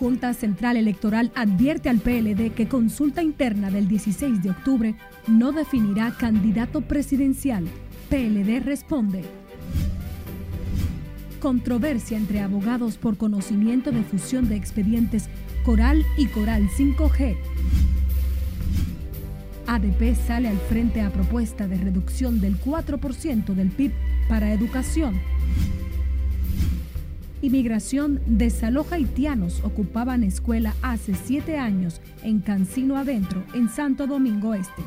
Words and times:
Junta 0.00 0.32
Central 0.32 0.78
Electoral 0.78 1.30
advierte 1.34 1.90
al 1.90 1.98
PLD 1.98 2.52
que 2.52 2.68
consulta 2.68 3.22
interna 3.22 3.70
del 3.70 3.86
16 3.86 4.42
de 4.42 4.48
octubre 4.48 4.94
no 5.26 5.52
definirá 5.52 6.16
candidato 6.16 6.80
presidencial. 6.80 7.68
PLD 8.08 8.60
responde. 8.60 9.22
Controversia 11.38 12.16
entre 12.16 12.40
abogados 12.40 12.96
por 12.96 13.18
conocimiento 13.18 13.92
de 13.92 14.02
fusión 14.02 14.48
de 14.48 14.56
expedientes 14.56 15.28
Coral 15.66 16.02
y 16.16 16.28
Coral 16.28 16.66
5G. 16.70 17.36
ADP 19.66 20.16
sale 20.26 20.48
al 20.48 20.58
frente 20.60 21.02
a 21.02 21.10
propuesta 21.10 21.68
de 21.68 21.76
reducción 21.76 22.40
del 22.40 22.58
4% 22.58 23.52
del 23.52 23.68
PIB 23.68 23.92
para 24.30 24.54
educación. 24.54 25.20
Inmigración 27.42 28.20
desaloja 28.26 28.96
haitianos 28.96 29.64
ocupaban 29.64 30.24
escuela 30.24 30.74
hace 30.82 31.14
siete 31.14 31.56
años 31.56 32.02
en 32.22 32.40
Cancino 32.40 32.98
Adentro, 32.98 33.42
en 33.54 33.70
Santo 33.70 34.06
Domingo 34.06 34.52
Este. 34.52 34.82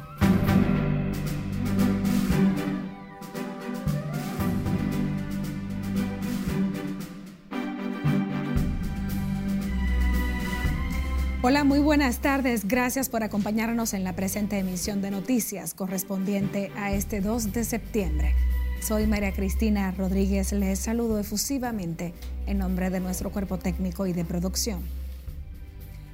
Hola, 11.41 11.63
muy 11.63 11.79
buenas 11.79 12.19
tardes. 12.19 12.67
Gracias 12.67 13.09
por 13.09 13.23
acompañarnos 13.23 13.95
en 13.95 14.03
la 14.03 14.15
presente 14.15 14.59
emisión 14.59 15.01
de 15.01 15.09
noticias 15.09 15.73
correspondiente 15.73 16.71
a 16.77 16.93
este 16.93 17.19
2 17.19 17.51
de 17.51 17.63
septiembre. 17.65 18.35
Soy 18.83 19.07
María 19.07 19.31
Cristina 19.31 19.91
Rodríguez. 19.91 20.51
Les 20.51 20.77
saludo 20.77 21.17
efusivamente 21.17 22.13
en 22.47 22.57
nombre 22.57 22.89
de 22.89 22.99
nuestro 22.99 23.31
cuerpo 23.31 23.57
técnico 23.57 24.07
y 24.07 24.11
de 24.11 24.25
producción. 24.25 24.81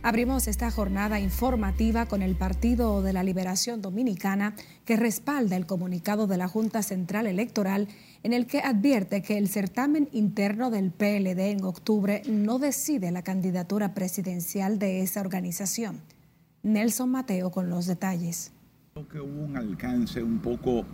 Abrimos 0.04 0.48
esta 0.48 0.70
jornada 0.70 1.20
informativa 1.20 2.06
con 2.06 2.22
el 2.22 2.36
Partido 2.36 3.02
de 3.02 3.12
la 3.12 3.24
Liberación 3.24 3.82
Dominicana 3.82 4.54
que 4.86 4.98
respalda 4.98 5.56
el 5.56 5.66
comunicado 5.66 6.28
de 6.28 6.38
la 6.38 6.48
Junta 6.48 6.84
Central 6.84 7.26
Electoral 7.26 7.88
en 8.22 8.34
el 8.34 8.46
que 8.46 8.60
advierte 8.60 9.24
que 9.24 9.40
el 9.40 9.50
certamen 9.50 10.08
interno 10.12 10.70
del 10.70 10.92
PLD 10.92 11.40
en 11.50 11.64
octubre 11.64 12.22
no 12.28 12.60
decide 12.60 13.10
la 13.10 13.24
candidatura 13.24 13.96
presidencial 13.96 14.78
de 14.78 15.02
esa 15.02 15.22
organización. 15.22 16.02
Nelson 16.62 17.10
Mateo 17.10 17.50
con 17.50 17.72
los 17.72 17.88
detalles. 17.88 18.52
Creo 18.94 19.08
que 19.08 19.20
hubo 19.20 19.44
un 19.44 19.58
alcance 19.58 20.22
un 20.22 20.38
poco 20.38 20.86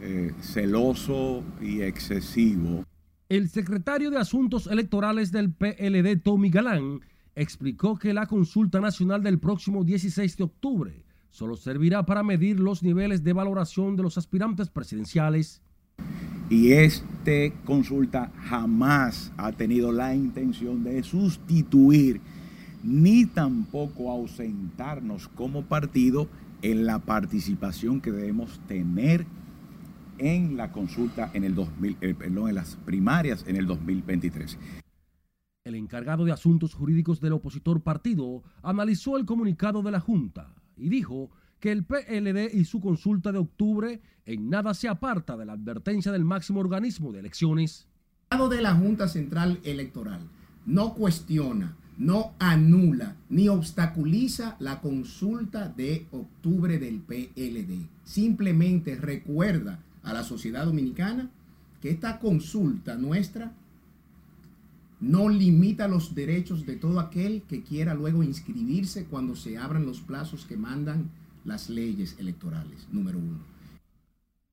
eh, 0.00 0.32
celoso 0.40 1.42
y 1.60 1.82
excesivo. 1.82 2.84
El 3.28 3.48
secretario 3.48 4.10
de 4.10 4.18
Asuntos 4.18 4.66
Electorales 4.66 5.32
del 5.32 5.52
PLD, 5.52 6.22
Tommy 6.22 6.50
Galán, 6.50 7.00
explicó 7.34 7.96
que 7.96 8.14
la 8.14 8.26
consulta 8.26 8.80
nacional 8.80 9.22
del 9.22 9.38
próximo 9.38 9.84
16 9.84 10.36
de 10.36 10.44
octubre 10.44 11.04
solo 11.30 11.56
servirá 11.56 12.06
para 12.06 12.22
medir 12.22 12.58
los 12.58 12.82
niveles 12.82 13.22
de 13.22 13.32
valoración 13.32 13.96
de 13.96 14.02
los 14.02 14.18
aspirantes 14.18 14.70
presidenciales 14.70 15.62
y 16.50 16.72
este 16.72 17.52
consulta 17.64 18.30
jamás 18.44 19.32
ha 19.36 19.52
tenido 19.52 19.92
la 19.92 20.14
intención 20.14 20.82
de 20.82 21.02
sustituir 21.02 22.20
ni 22.82 23.26
tampoco 23.26 24.10
ausentarnos 24.10 25.28
como 25.28 25.62
partido 25.62 26.28
en 26.62 26.86
la 26.86 27.00
participación 27.00 28.00
que 28.00 28.12
debemos 28.12 28.60
tener 28.66 29.26
en 30.18 30.56
la 30.56 30.72
consulta 30.72 31.30
en 31.32 31.44
el 31.44 31.54
2000, 31.54 31.96
eh, 32.00 32.14
perdón, 32.14 32.48
en 32.48 32.54
las 32.54 32.76
primarias 32.76 33.44
en 33.46 33.56
el 33.56 33.66
2023. 33.66 34.58
El 35.64 35.74
encargado 35.74 36.24
de 36.24 36.32
asuntos 36.32 36.74
jurídicos 36.74 37.20
del 37.20 37.34
opositor 37.34 37.82
partido 37.82 38.42
analizó 38.62 39.16
el 39.16 39.26
comunicado 39.26 39.82
de 39.82 39.90
la 39.90 40.00
Junta 40.00 40.54
y 40.76 40.88
dijo 40.88 41.30
que 41.60 41.72
el 41.72 41.84
PLD 41.84 42.54
y 42.54 42.64
su 42.64 42.80
consulta 42.80 43.32
de 43.32 43.38
octubre 43.38 44.00
en 44.24 44.48
nada 44.48 44.74
se 44.74 44.88
aparta 44.88 45.36
de 45.36 45.44
la 45.44 45.54
advertencia 45.54 46.12
del 46.12 46.24
máximo 46.24 46.60
organismo 46.60 47.12
de 47.12 47.20
elecciones. 47.20 47.86
de 48.30 48.62
la 48.62 48.74
Junta 48.74 49.08
Central 49.08 49.58
Electoral 49.64 50.20
no 50.66 50.94
cuestiona, 50.94 51.76
no 51.96 52.34
anula 52.38 53.16
ni 53.28 53.48
obstaculiza 53.48 54.56
la 54.60 54.80
consulta 54.80 55.68
de 55.68 56.06
octubre 56.12 56.78
del 56.78 57.00
PLD. 57.00 57.88
Simplemente 58.04 58.96
recuerda 58.96 59.80
a 60.02 60.12
la 60.12 60.24
sociedad 60.24 60.64
dominicana 60.64 61.30
que 61.80 61.90
esta 61.90 62.18
consulta 62.18 62.96
nuestra 62.96 63.52
no 65.00 65.28
limita 65.28 65.86
los 65.86 66.14
derechos 66.14 66.66
de 66.66 66.76
todo 66.76 66.98
aquel 66.98 67.42
que 67.42 67.62
quiera 67.62 67.94
luego 67.94 68.22
inscribirse 68.22 69.04
cuando 69.04 69.36
se 69.36 69.56
abran 69.56 69.86
los 69.86 70.00
plazos 70.00 70.44
que 70.44 70.56
mandan 70.56 71.10
las 71.44 71.70
leyes 71.70 72.16
electorales, 72.18 72.88
número 72.90 73.18
uno. 73.18 73.38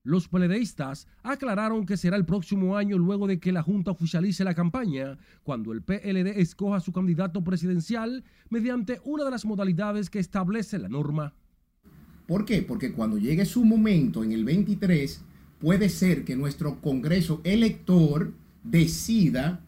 Los 0.04 0.28
peledeístas 0.28 1.08
aclararon 1.24 1.84
que 1.84 1.96
será 1.96 2.16
el 2.16 2.24
próximo 2.24 2.76
año 2.76 2.96
luego 2.96 3.26
de 3.26 3.40
que 3.40 3.50
la 3.50 3.64
Junta 3.64 3.90
oficialice 3.90 4.44
la 4.44 4.54
campaña, 4.54 5.18
cuando 5.42 5.72
el 5.72 5.82
PLD 5.82 6.38
escoja 6.38 6.78
su 6.78 6.92
candidato 6.92 7.42
presidencial 7.42 8.22
mediante 8.48 9.00
una 9.04 9.24
de 9.24 9.32
las 9.32 9.44
modalidades 9.44 10.08
que 10.08 10.20
establece 10.20 10.78
la 10.78 10.88
norma. 10.88 11.34
¿Por 12.28 12.44
qué? 12.44 12.62
Porque 12.62 12.92
cuando 12.92 13.18
llegue 13.18 13.44
su 13.44 13.64
momento 13.64 14.22
en 14.22 14.30
el 14.30 14.44
23, 14.44 15.22
puede 15.66 15.88
ser 15.88 16.24
que 16.24 16.36
nuestro 16.36 16.80
Congreso 16.80 17.40
elector 17.42 18.32
decida 18.62 19.58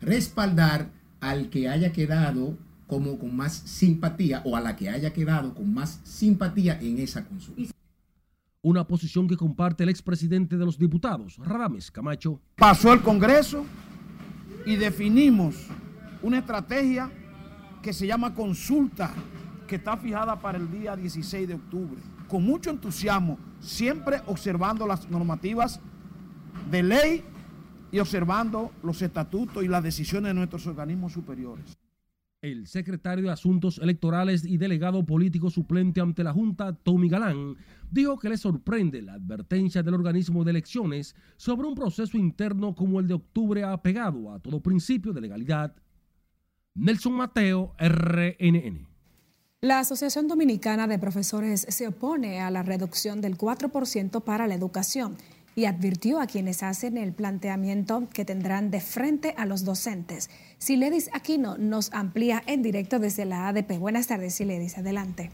respaldar 0.00 0.92
al 1.20 1.50
que 1.50 1.68
haya 1.68 1.92
quedado 1.92 2.56
como 2.86 3.18
con 3.18 3.34
más 3.34 3.52
simpatía 3.52 4.42
o 4.44 4.54
a 4.56 4.60
la 4.60 4.76
que 4.76 4.88
haya 4.88 5.12
quedado 5.12 5.52
con 5.52 5.74
más 5.74 6.00
simpatía 6.04 6.78
en 6.80 7.00
esa 7.00 7.26
consulta. 7.26 7.74
Una 8.60 8.86
posición 8.86 9.26
que 9.26 9.36
comparte 9.36 9.82
el 9.82 9.88
expresidente 9.88 10.56
de 10.56 10.64
los 10.64 10.78
diputados, 10.78 11.38
Radames 11.38 11.90
Camacho. 11.90 12.40
Pasó 12.54 12.92
el 12.92 13.02
Congreso 13.02 13.64
y 14.64 14.76
definimos 14.76 15.56
una 16.22 16.38
estrategia 16.38 17.10
que 17.82 17.92
se 17.92 18.06
llama 18.06 18.32
consulta, 18.32 19.12
que 19.66 19.74
está 19.74 19.96
fijada 19.96 20.40
para 20.40 20.58
el 20.58 20.70
día 20.70 20.94
16 20.94 21.48
de 21.48 21.54
octubre. 21.54 22.00
Con 22.32 22.44
mucho 22.44 22.70
entusiasmo, 22.70 23.38
siempre 23.60 24.22
observando 24.24 24.86
las 24.86 25.10
normativas 25.10 25.78
de 26.70 26.82
ley 26.82 27.22
y 27.90 27.98
observando 27.98 28.72
los 28.82 29.02
estatutos 29.02 29.62
y 29.62 29.68
las 29.68 29.82
decisiones 29.82 30.30
de 30.30 30.34
nuestros 30.36 30.66
organismos 30.66 31.12
superiores. 31.12 31.76
El 32.40 32.66
secretario 32.68 33.24
de 33.24 33.32
Asuntos 33.32 33.76
Electorales 33.76 34.46
y 34.46 34.56
delegado 34.56 35.04
político 35.04 35.50
suplente 35.50 36.00
ante 36.00 36.24
la 36.24 36.32
Junta, 36.32 36.72
Tommy 36.72 37.10
Galán, 37.10 37.54
dijo 37.90 38.18
que 38.18 38.30
le 38.30 38.38
sorprende 38.38 39.02
la 39.02 39.12
advertencia 39.12 39.82
del 39.82 39.92
organismo 39.92 40.42
de 40.42 40.52
elecciones 40.52 41.14
sobre 41.36 41.68
un 41.68 41.74
proceso 41.74 42.16
interno 42.16 42.74
como 42.74 42.98
el 42.98 43.08
de 43.08 43.12
octubre 43.12 43.62
apegado 43.62 44.32
a 44.32 44.38
todo 44.38 44.62
principio 44.62 45.12
de 45.12 45.20
legalidad. 45.20 45.76
Nelson 46.76 47.12
Mateo, 47.12 47.74
RNN. 47.78 48.91
La 49.64 49.78
Asociación 49.78 50.26
Dominicana 50.26 50.88
de 50.88 50.98
Profesores 50.98 51.66
se 51.68 51.86
opone 51.86 52.40
a 52.40 52.50
la 52.50 52.64
reducción 52.64 53.20
del 53.20 53.38
4% 53.38 54.20
para 54.24 54.48
la 54.48 54.56
educación 54.56 55.16
y 55.54 55.66
advirtió 55.66 56.20
a 56.20 56.26
quienes 56.26 56.64
hacen 56.64 56.96
el 56.96 57.12
planteamiento 57.12 58.08
que 58.12 58.24
tendrán 58.24 58.72
de 58.72 58.80
frente 58.80 59.36
a 59.38 59.46
los 59.46 59.64
docentes. 59.64 60.30
Siledis 60.58 61.10
Aquino 61.12 61.58
nos 61.58 61.92
amplía 61.92 62.42
en 62.48 62.62
directo 62.62 62.98
desde 62.98 63.24
la 63.24 63.46
ADP. 63.46 63.78
Buenas 63.78 64.08
tardes, 64.08 64.34
Siledis. 64.34 64.78
Adelante. 64.78 65.30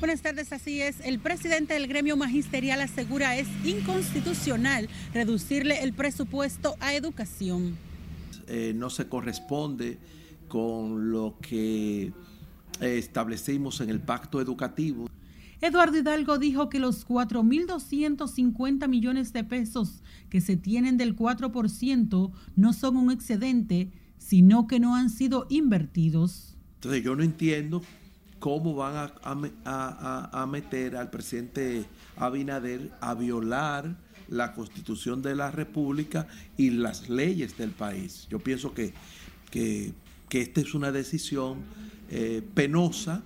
Buenas 0.00 0.22
tardes, 0.22 0.52
así 0.52 0.82
es. 0.82 0.96
El 1.04 1.20
presidente 1.20 1.74
del 1.74 1.86
gremio 1.86 2.16
magisterial 2.16 2.80
asegura 2.80 3.36
es 3.36 3.46
inconstitucional 3.64 4.88
reducirle 5.14 5.84
el 5.84 5.92
presupuesto 5.92 6.74
a 6.80 6.94
educación. 6.94 7.78
Eh, 8.48 8.72
no 8.74 8.90
se 8.90 9.08
corresponde 9.08 9.98
con 10.52 11.10
lo 11.10 11.38
que 11.40 12.02
eh, 12.02 12.12
establecimos 12.98 13.80
en 13.80 13.88
el 13.88 14.00
pacto 14.02 14.38
educativo. 14.38 15.08
Eduardo 15.62 15.96
Hidalgo 15.96 16.36
dijo 16.36 16.68
que 16.68 16.78
los 16.78 17.08
4.250 17.08 18.86
millones 18.86 19.32
de 19.32 19.44
pesos 19.44 20.02
que 20.28 20.42
se 20.42 20.58
tienen 20.58 20.98
del 20.98 21.16
4% 21.16 22.32
no 22.54 22.72
son 22.74 22.98
un 22.98 23.10
excedente, 23.10 23.92
sino 24.18 24.66
que 24.66 24.78
no 24.78 24.94
han 24.94 25.08
sido 25.08 25.46
invertidos. 25.48 26.58
Entonces 26.74 27.02
yo 27.02 27.16
no 27.16 27.22
entiendo 27.22 27.80
cómo 28.38 28.74
van 28.74 29.10
a, 29.64 30.46
meter 30.46 30.96
al 30.96 31.08
presidente 31.08 31.86
Abinader 32.16 32.90
a 33.00 33.14
violar 33.14 33.96
la 34.28 34.52
constitución 34.52 35.22
de 35.22 35.34
la 35.34 35.50
República 35.50 36.26
y 36.58 36.68
las 36.68 37.08
leyes 37.08 37.56
del 37.56 37.70
país. 37.70 38.26
Yo 38.28 38.38
pienso 38.38 38.74
que, 38.74 38.92
que, 39.50 39.94
esta 40.40 40.60
es 40.60 40.74
una 40.74 40.92
decisión 40.92 41.58
eh, 42.10 42.42
penosa 42.54 43.22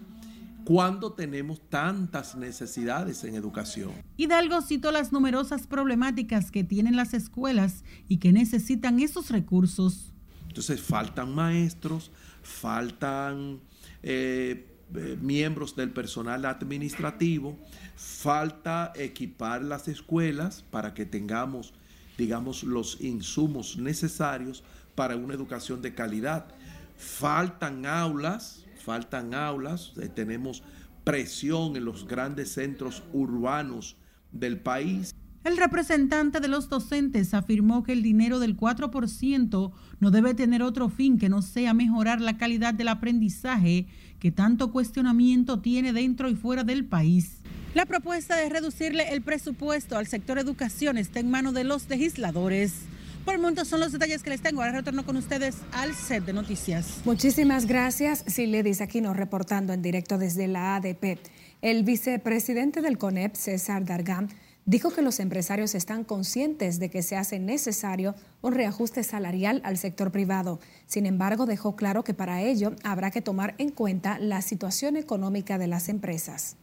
cuando 0.64 1.12
tenemos 1.12 1.60
tantas 1.68 2.34
necesidades 2.34 3.22
en 3.22 3.36
educación. 3.36 3.92
Hidalgo 4.16 4.60
citó 4.62 4.90
las 4.90 5.12
numerosas 5.12 5.68
problemáticas 5.68 6.50
que 6.50 6.64
tienen 6.64 6.96
las 6.96 7.14
escuelas 7.14 7.84
y 8.08 8.16
que 8.16 8.32
necesitan 8.32 8.98
esos 8.98 9.30
recursos. 9.30 10.12
Entonces 10.48 10.80
faltan 10.80 11.32
maestros, 11.32 12.10
faltan 12.42 13.60
eh, 14.02 14.66
eh, 14.94 15.16
miembros 15.20 15.76
del 15.76 15.90
personal 15.90 16.44
administrativo, 16.44 17.56
falta 17.94 18.92
equipar 18.96 19.62
las 19.62 19.86
escuelas 19.86 20.64
para 20.72 20.94
que 20.94 21.06
tengamos, 21.06 21.74
digamos, 22.18 22.64
los 22.64 23.00
insumos 23.00 23.76
necesarios 23.76 24.64
para 24.96 25.14
una 25.14 25.34
educación 25.34 25.80
de 25.80 25.94
calidad. 25.94 26.55
Faltan 26.96 27.86
aulas, 27.86 28.64
faltan 28.84 29.34
aulas, 29.34 29.92
eh, 30.00 30.08
tenemos 30.08 30.62
presión 31.04 31.76
en 31.76 31.84
los 31.84 32.06
grandes 32.06 32.52
centros 32.52 33.02
urbanos 33.12 33.96
del 34.32 34.58
país. 34.58 35.14
El 35.44 35.56
representante 35.56 36.40
de 36.40 36.48
los 36.48 36.68
docentes 36.68 37.32
afirmó 37.32 37.84
que 37.84 37.92
el 37.92 38.02
dinero 38.02 38.40
del 38.40 38.56
4% 38.56 39.72
no 40.00 40.10
debe 40.10 40.34
tener 40.34 40.62
otro 40.62 40.88
fin 40.88 41.18
que 41.18 41.28
no 41.28 41.40
sea 41.40 41.72
mejorar 41.72 42.20
la 42.20 42.36
calidad 42.36 42.74
del 42.74 42.88
aprendizaje 42.88 43.86
que 44.18 44.32
tanto 44.32 44.72
cuestionamiento 44.72 45.60
tiene 45.60 45.92
dentro 45.92 46.28
y 46.28 46.34
fuera 46.34 46.64
del 46.64 46.84
país. 46.84 47.42
La 47.74 47.86
propuesta 47.86 48.34
de 48.36 48.48
reducirle 48.48 49.12
el 49.12 49.22
presupuesto 49.22 49.96
al 49.96 50.08
sector 50.08 50.38
educación 50.38 50.98
está 50.98 51.20
en 51.20 51.30
manos 51.30 51.54
de 51.54 51.62
los 51.62 51.88
legisladores. 51.88 52.86
Por 53.26 53.34
el 53.34 53.66
son 53.66 53.80
los 53.80 53.90
detalles 53.90 54.22
que 54.22 54.30
les 54.30 54.40
tengo. 54.40 54.62
Ahora 54.62 54.78
retorno 54.78 55.04
con 55.04 55.16
ustedes 55.16 55.56
al 55.72 55.96
set 55.96 56.24
de 56.24 56.32
noticias. 56.32 57.00
Muchísimas 57.04 57.66
gracias. 57.66 58.22
Siledis 58.28 58.80
Aquino 58.80 59.14
reportando 59.14 59.72
en 59.72 59.82
directo 59.82 60.16
desde 60.16 60.46
la 60.46 60.76
ADP. 60.76 61.18
El 61.60 61.82
vicepresidente 61.82 62.82
del 62.82 62.98
CONEP, 62.98 63.34
César 63.34 63.84
Dargam, 63.84 64.28
dijo 64.64 64.92
que 64.92 65.02
los 65.02 65.18
empresarios 65.18 65.74
están 65.74 66.04
conscientes 66.04 66.78
de 66.78 66.88
que 66.88 67.02
se 67.02 67.16
hace 67.16 67.40
necesario 67.40 68.14
un 68.42 68.54
reajuste 68.54 69.02
salarial 69.02 69.60
al 69.64 69.76
sector 69.76 70.12
privado. 70.12 70.60
Sin 70.86 71.04
embargo, 71.04 71.46
dejó 71.46 71.74
claro 71.74 72.04
que 72.04 72.14
para 72.14 72.42
ello 72.42 72.76
habrá 72.84 73.10
que 73.10 73.22
tomar 73.22 73.56
en 73.58 73.70
cuenta 73.70 74.20
la 74.20 74.40
situación 74.40 74.96
económica 74.96 75.58
de 75.58 75.66
las 75.66 75.88
empresas. 75.88 76.56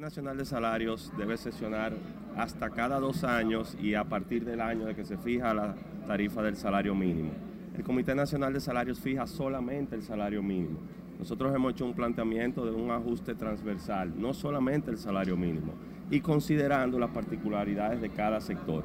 Nacional 0.00 0.38
de 0.38 0.46
Salarios 0.46 1.12
debe 1.18 1.36
sesionar 1.36 1.92
hasta 2.34 2.70
cada 2.70 2.98
dos 2.98 3.22
años 3.22 3.76
y 3.80 3.94
a 3.94 4.04
partir 4.04 4.46
del 4.46 4.62
año 4.62 4.86
de 4.86 4.94
que 4.94 5.04
se 5.04 5.18
fija 5.18 5.52
la 5.52 5.74
tarifa 6.06 6.42
del 6.42 6.56
salario 6.56 6.94
mínimo. 6.94 7.32
El 7.76 7.84
Comité 7.84 8.14
Nacional 8.14 8.54
de 8.54 8.60
Salarios 8.60 8.98
fija 8.98 9.26
solamente 9.26 9.94
el 9.94 10.02
salario 10.02 10.42
mínimo. 10.42 10.78
Nosotros 11.18 11.54
hemos 11.54 11.74
hecho 11.74 11.84
un 11.84 11.92
planteamiento 11.92 12.64
de 12.64 12.70
un 12.70 12.90
ajuste 12.90 13.34
transversal, 13.34 14.18
no 14.18 14.32
solamente 14.32 14.90
el 14.90 14.96
salario 14.96 15.36
mínimo 15.36 15.74
y 16.10 16.20
considerando 16.20 16.98
las 16.98 17.10
particularidades 17.10 18.00
de 18.00 18.08
cada 18.08 18.40
sector. 18.40 18.84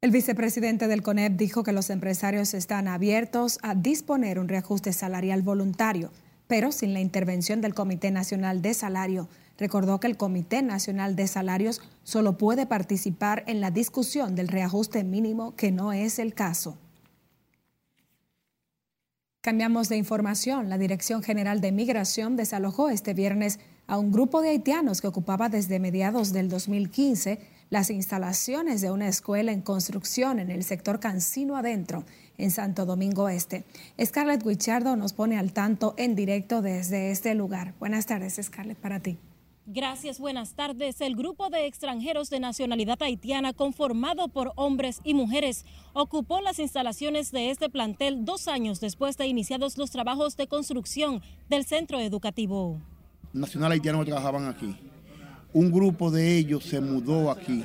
El 0.00 0.10
vicepresidente 0.10 0.88
del 0.88 1.02
CONEP 1.02 1.34
dijo 1.34 1.64
que 1.64 1.72
los 1.72 1.90
empresarios 1.90 2.54
están 2.54 2.88
abiertos 2.88 3.58
a 3.62 3.74
disponer 3.74 4.38
un 4.38 4.48
reajuste 4.48 4.94
salarial 4.94 5.42
voluntario, 5.42 6.10
pero 6.48 6.72
sin 6.72 6.94
la 6.94 7.00
intervención 7.00 7.60
del 7.60 7.74
Comité 7.74 8.10
Nacional 8.10 8.60
de 8.62 8.74
Salario. 8.74 9.28
Recordó 9.58 10.00
que 10.00 10.08
el 10.08 10.16
Comité 10.16 10.62
Nacional 10.62 11.14
de 11.14 11.28
Salarios 11.28 11.80
solo 12.02 12.36
puede 12.38 12.66
participar 12.66 13.44
en 13.46 13.60
la 13.60 13.70
discusión 13.70 14.34
del 14.34 14.48
reajuste 14.48 15.04
mínimo, 15.04 15.54
que 15.54 15.70
no 15.70 15.92
es 15.92 16.18
el 16.18 16.34
caso. 16.34 16.78
Cambiamos 19.40 19.88
de 19.88 19.96
información. 19.96 20.68
La 20.68 20.78
Dirección 20.78 21.22
General 21.22 21.60
de 21.60 21.70
Migración 21.70 22.36
desalojó 22.36 22.88
este 22.88 23.14
viernes 23.14 23.60
a 23.86 23.98
un 23.98 24.10
grupo 24.10 24.42
de 24.42 24.50
haitianos 24.50 25.00
que 25.00 25.06
ocupaba 25.06 25.48
desde 25.48 25.78
mediados 25.78 26.32
del 26.32 26.48
2015 26.48 27.57
las 27.70 27.90
instalaciones 27.90 28.80
de 28.80 28.90
una 28.90 29.08
escuela 29.08 29.52
en 29.52 29.60
construcción 29.60 30.38
en 30.38 30.50
el 30.50 30.64
sector 30.64 31.00
Cancino 31.00 31.56
Adentro, 31.56 32.04
en 32.38 32.50
Santo 32.50 32.86
Domingo 32.86 33.28
Este. 33.28 33.64
Scarlett 34.02 34.44
Guichardo 34.44 34.96
nos 34.96 35.12
pone 35.12 35.38
al 35.38 35.52
tanto 35.52 35.94
en 35.98 36.14
directo 36.14 36.62
desde 36.62 37.10
este 37.10 37.34
lugar. 37.34 37.74
Buenas 37.78 38.06
tardes, 38.06 38.38
Scarlett, 38.42 38.78
para 38.78 39.00
ti. 39.00 39.18
Gracias, 39.66 40.18
buenas 40.18 40.54
tardes. 40.54 41.00
El 41.02 41.14
grupo 41.14 41.50
de 41.50 41.66
extranjeros 41.66 42.30
de 42.30 42.40
nacionalidad 42.40 43.02
haitiana, 43.02 43.52
conformado 43.52 44.28
por 44.28 44.52
hombres 44.56 45.00
y 45.04 45.12
mujeres, 45.12 45.66
ocupó 45.92 46.40
las 46.40 46.58
instalaciones 46.58 47.32
de 47.32 47.50
este 47.50 47.68
plantel 47.68 48.24
dos 48.24 48.48
años 48.48 48.80
después 48.80 49.18
de 49.18 49.26
iniciados 49.26 49.76
los 49.76 49.90
trabajos 49.90 50.38
de 50.38 50.46
construcción 50.46 51.22
del 51.50 51.66
centro 51.66 52.00
educativo 52.00 52.80
nacional 53.32 53.72
haitiano 53.72 54.00
que 54.00 54.06
trabajaban 54.06 54.46
aquí. 54.46 54.76
Un 55.52 55.72
grupo 55.72 56.10
de 56.10 56.36
ellos 56.36 56.64
se 56.64 56.80
mudó 56.80 57.30
aquí. 57.30 57.64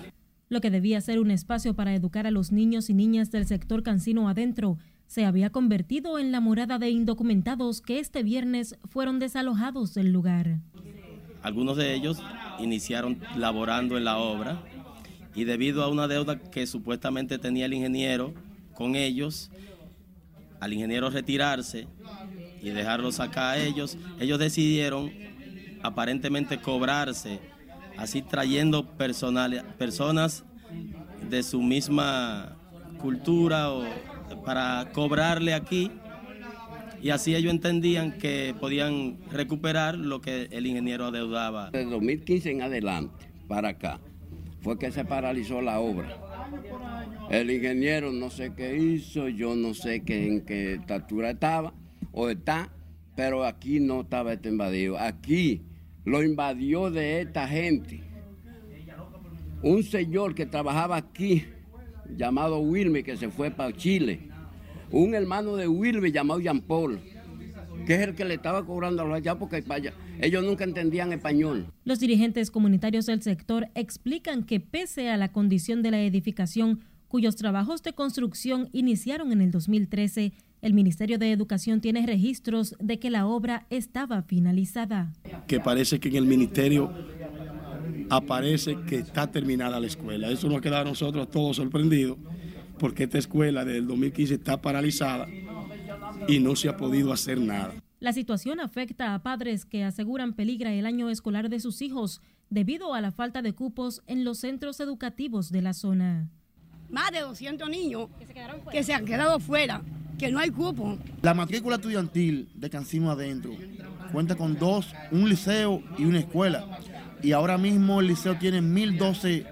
Lo 0.49 0.61
que 0.61 0.71
debía 0.71 1.01
ser 1.01 1.19
un 1.19 1.31
espacio 1.31 1.75
para 1.75 1.95
educar 1.95 2.27
a 2.27 2.31
los 2.31 2.51
niños 2.51 2.89
y 2.89 2.93
niñas 2.93 3.31
del 3.31 3.45
sector 3.45 3.83
cancino 3.83 4.29
adentro 4.29 4.77
se 5.07 5.25
había 5.25 5.49
convertido 5.49 6.17
en 6.17 6.31
la 6.31 6.39
morada 6.39 6.79
de 6.79 6.89
indocumentados 6.89 7.81
que 7.81 7.99
este 7.99 8.23
viernes 8.23 8.75
fueron 8.85 9.19
desalojados 9.19 9.93
del 9.93 10.11
lugar. 10.11 10.59
Algunos 11.41 11.77
de 11.77 11.93
ellos 11.93 12.21
iniciaron 12.59 13.19
laborando 13.35 13.97
en 13.97 14.05
la 14.05 14.17
obra 14.17 14.63
y 15.35 15.43
debido 15.43 15.83
a 15.83 15.89
una 15.89 16.07
deuda 16.07 16.39
que 16.39 16.65
supuestamente 16.67 17.37
tenía 17.37 17.65
el 17.65 17.73
ingeniero 17.73 18.33
con 18.73 18.95
ellos, 18.95 19.51
al 20.59 20.73
ingeniero 20.73 21.09
retirarse 21.09 21.87
y 22.61 22.69
dejarlos 22.69 23.19
acá 23.19 23.51
a 23.51 23.57
ellos, 23.57 23.97
ellos 24.19 24.39
decidieron 24.39 25.11
aparentemente 25.81 26.61
cobrarse, 26.61 27.39
así 27.97 28.21
trayendo 28.21 28.85
personas 28.97 30.43
de 31.29 31.43
su 31.43 31.61
misma 31.61 32.57
cultura 32.99 33.69
para 34.45 34.91
cobrarle 34.93 35.53
aquí 35.53 35.91
y 37.03 37.09
así 37.09 37.35
ellos 37.35 37.51
entendían 37.51 38.17
que 38.17 38.55
podían 38.57 39.17
recuperar 39.29 39.97
lo 39.97 40.21
que 40.21 40.47
el 40.51 40.65
ingeniero 40.65 41.07
adeudaba. 41.07 41.69
Desde 41.69 41.89
2015 41.89 42.51
en 42.51 42.61
adelante, 42.61 43.25
para 43.49 43.69
acá, 43.69 43.99
fue 44.61 44.79
que 44.79 44.89
se 44.89 45.03
paralizó 45.03 45.61
la 45.61 45.81
obra. 45.81 46.17
El 47.29 47.51
ingeniero 47.51 48.13
no 48.13 48.29
sé 48.29 48.53
qué 48.55 48.77
hizo, 48.77 49.27
yo 49.27 49.53
no 49.53 49.73
sé 49.73 50.03
qué, 50.03 50.27
en 50.27 50.45
qué 50.45 50.75
estatura 50.75 51.31
estaba 51.31 51.73
o 52.13 52.29
está, 52.29 52.71
pero 53.17 53.43
aquí 53.43 53.81
no 53.81 54.01
estaba 54.01 54.31
este 54.31 54.47
invadido. 54.47 54.97
Aquí 54.97 55.61
lo 56.05 56.23
invadió 56.23 56.91
de 56.91 57.21
esta 57.21 57.47
gente. 57.47 58.01
Un 59.61 59.83
señor 59.83 60.35
que 60.35 60.45
trabajaba 60.45 60.97
aquí, 60.97 61.45
llamado 62.17 62.59
Wilme, 62.59 63.03
que 63.03 63.15
se 63.15 63.29
fue 63.29 63.49
para 63.49 63.75
Chile. 63.75 64.29
Un 64.91 65.15
hermano 65.15 65.55
de 65.55 65.67
Wilme 65.67 66.11
llamado 66.11 66.39
Jean 66.41 66.61
Paul, 66.61 66.99
que 67.85 67.95
es 67.95 68.01
el 68.01 68.15
que 68.15 68.25
le 68.25 68.35
estaba 68.35 68.65
cobrando 68.65 69.01
a 69.01 69.05
los 69.05 69.15
allá 69.15 69.35
porque 69.39 69.63
ellos 70.21 70.43
nunca 70.43 70.65
entendían 70.65 71.13
español. 71.13 71.67
Los 71.85 71.99
dirigentes 71.99 72.51
comunitarios 72.51 73.05
del 73.05 73.21
sector 73.21 73.69
explican 73.73 74.43
que 74.43 74.59
pese 74.59 75.09
a 75.09 75.17
la 75.17 75.31
condición 75.31 75.81
de 75.81 75.91
la 75.91 76.01
edificación, 76.01 76.81
cuyos 77.07 77.35
trabajos 77.35 77.81
de 77.83 77.93
construcción 77.93 78.69
iniciaron 78.73 79.31
en 79.31 79.41
el 79.41 79.51
2013, 79.51 80.33
el 80.63 80.73
Ministerio 80.73 81.19
de 81.19 81.33
Educación 81.33 81.81
tiene 81.81 82.05
registros 82.05 82.73
de 82.79 82.97
que 82.97 83.09
la 83.09 83.27
obra 83.27 83.67
estaba 83.69 84.21
finalizada. 84.21 85.11
Que 85.45 85.59
parece 85.59 85.99
que 85.99 86.07
en 86.07 86.15
el 86.15 86.25
ministerio 86.25 86.89
aparece 88.09 88.77
que 88.87 88.99
está 88.99 89.29
terminada 89.29 89.81
la 89.81 89.87
escuela. 89.87 90.29
Eso 90.29 90.47
nos 90.47 90.61
queda 90.61 90.79
a 90.79 90.83
nosotros 90.85 91.29
todos 91.29 91.57
sorprendidos 91.57 92.17
porque 92.79 93.03
esta 93.03 93.17
escuela 93.17 93.65
desde 93.65 93.79
el 93.79 93.87
2015 93.87 94.35
está 94.35 94.61
paralizada 94.61 95.27
y 96.29 96.39
no 96.39 96.55
se 96.55 96.69
ha 96.69 96.77
podido 96.77 97.11
hacer 97.11 97.41
nada. 97.41 97.73
La 97.99 98.13
situación 98.13 98.61
afecta 98.61 99.15
a 99.15 99.21
padres 99.21 99.65
que 99.65 99.83
aseguran 99.83 100.31
peligra 100.31 100.71
el 100.71 100.85
año 100.85 101.09
escolar 101.09 101.49
de 101.49 101.59
sus 101.59 101.81
hijos 101.81 102.21
debido 102.49 102.93
a 102.93 103.01
la 103.01 103.11
falta 103.11 103.41
de 103.41 103.51
cupos 103.51 104.01
en 104.07 104.23
los 104.23 104.37
centros 104.37 104.79
educativos 104.79 105.51
de 105.51 105.61
la 105.61 105.73
zona. 105.73 106.29
Más 106.89 107.11
de 107.11 107.19
200 107.19 107.69
niños 107.69 108.07
que 108.71 108.83
se 108.83 108.93
han 108.93 109.03
quedado 109.03 109.41
fuera 109.41 109.81
que 110.23 110.31
no 110.31 110.39
hay 110.39 110.51
cupo. 110.51 110.97
La 111.21 111.33
matrícula 111.33 111.75
estudiantil 111.75 112.47
de 112.55 112.69
Cancino 112.69 113.11
Adentro 113.11 113.51
cuenta 114.13 114.35
con 114.35 114.57
dos, 114.57 114.93
un 115.11 115.27
liceo 115.27 115.83
y 115.97 116.05
una 116.05 116.19
escuela. 116.19 116.79
Y 117.21 117.33
ahora 117.33 117.57
mismo 117.57 117.99
el 117.99 118.07
liceo 118.07 118.37
tiene 118.37 118.61
1012 118.61 119.45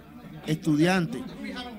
estudiantes 0.47 1.21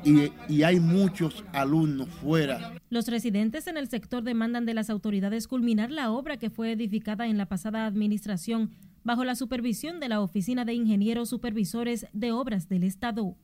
y, 0.04 0.30
y, 0.46 0.62
hay 0.62 0.78
muchos 0.78 1.42
alumnos 1.52 2.08
fuera. 2.20 2.74
Los 2.90 3.08
residentes 3.08 3.66
en 3.66 3.78
el 3.78 3.88
sector 3.88 4.22
demandan 4.22 4.66
de 4.66 4.74
las 4.74 4.90
autoridades 4.90 5.48
culminar 5.48 5.90
la 5.90 6.10
obra 6.10 6.36
que 6.36 6.50
fue 6.50 6.72
edificada 6.72 7.26
en 7.26 7.38
la 7.38 7.46
pasada 7.46 7.86
administración 7.86 8.72
bajo 9.04 9.24
la 9.24 9.36
supervisión 9.36 10.00
de 10.00 10.10
la 10.10 10.20
Oficina 10.20 10.66
de 10.66 10.74
Ingenieros 10.74 11.30
Supervisores 11.30 12.06
de 12.12 12.32
Obras 12.32 12.68
del 12.68 12.84
Estado. 12.84 13.36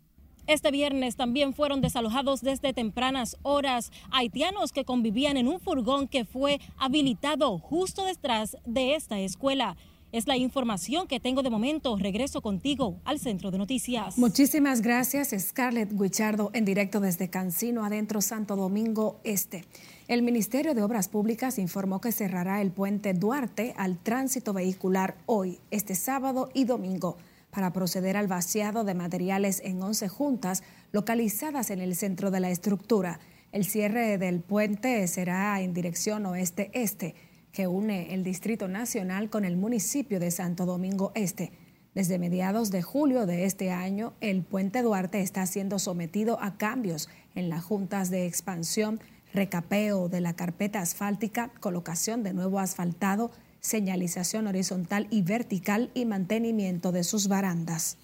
Este 0.49 0.71
viernes 0.71 1.15
también 1.15 1.53
fueron 1.53 1.83
desalojados 1.83 2.41
desde 2.41 2.73
tempranas 2.73 3.37
horas 3.43 3.93
haitianos 4.11 4.73
que 4.73 4.87
convivían 4.87 5.37
en 5.37 5.47
un 5.47 5.61
furgón 5.61 6.09
que 6.09 6.25
fue 6.25 6.59
habilitado 6.79 7.59
justo 7.59 8.07
detrás 8.07 8.57
de 8.65 8.95
esta 8.95 9.19
escuela. 9.21 9.77
Es 10.11 10.27
la 10.27 10.39
información 10.39 11.07
que 11.07 11.21
tengo 11.21 11.43
de 11.43 11.51
momento. 11.51 11.99
Regreso 11.99 12.41
contigo 12.41 12.99
al 13.05 13.19
centro 13.19 13.51
de 13.51 13.59
noticias. 13.59 14.17
Muchísimas 14.17 14.81
gracias, 14.81 15.35
Scarlett 15.39 15.93
Guichardo, 15.93 16.51
en 16.55 16.65
directo 16.65 17.01
desde 17.01 17.29
Cancino, 17.29 17.85
adentro 17.85 18.23
Santo 18.23 18.57
Domingo 18.57 19.21
Este. 19.25 19.67
El 20.09 20.23
Ministerio 20.23 20.75
de 20.75 20.83
Obras 20.83 21.09
Públicas 21.09 21.59
informó 21.59 22.01
que 22.01 22.11
cerrará 22.11 22.63
el 22.63 22.71
puente 22.71 23.13
Duarte 23.13 23.75
al 23.77 23.99
tránsito 23.99 24.55
vehicular 24.55 25.19
hoy, 25.27 25.59
este 25.71 25.95
sábado 25.95 26.49
y 26.55 26.65
domingo, 26.65 27.19
para 27.59 27.73
proceder 27.73 28.17
al 28.17 28.29
vaciado 28.29 28.85
de 28.85 28.95
materiales 28.95 29.61
en 29.65 29.83
11 29.83 30.07
juntas 30.07 30.63
localizadas 30.93 31.71
en 31.71 31.81
el 31.81 31.97
centro 31.97 32.31
de 32.31 32.39
la 32.39 32.51
estructura. 32.51 33.19
El 33.51 33.65
cierre 33.65 34.17
del 34.17 34.39
puente 34.39 35.05
será 35.09 35.61
en 35.61 35.75
dirección 35.75 36.25
oeste-este 36.27 37.17
que 37.51 37.67
une 37.67 38.15
el 38.15 38.23
Distrito 38.23 38.69
Nacional 38.69 39.29
con 39.29 39.45
el 39.45 39.57
municipio 39.57 40.21
de 40.21 40.31
Santo 40.31 40.67
Domingo 40.67 41.11
Este. 41.17 41.51
Desde 41.97 42.21
mediados 42.21 42.71
de 42.71 42.83
julio 42.83 43.27
de 43.27 43.45
este 43.45 43.73
año, 43.73 44.13
el 44.21 44.45
puente 44.45 44.81
Duarte 44.83 45.21
está 45.21 45.45
siendo 45.45 45.81
sometido 45.81 46.41
a 46.41 46.59
cambios 46.59 47.09
en 47.35 47.49
las 47.49 47.65
juntas 47.65 48.09
de 48.09 48.27
expansión, 48.27 49.01
recapeo 49.35 50.09
de 50.09 50.21
la 50.21 50.35
carpeta 50.35 50.79
asfáltica, 50.79 51.51
colocación 51.59 52.23
de 52.23 52.35
nuevo 52.35 52.61
asfaltado, 52.61 53.33
señalización 53.61 54.47
horizontal 54.47 55.07
y 55.11 55.23
vertical 55.23 55.91
y 55.95 56.05
mantenimiento 56.05 56.93
de 56.93 57.05
sus 57.05 57.29
barandas. 57.29 57.97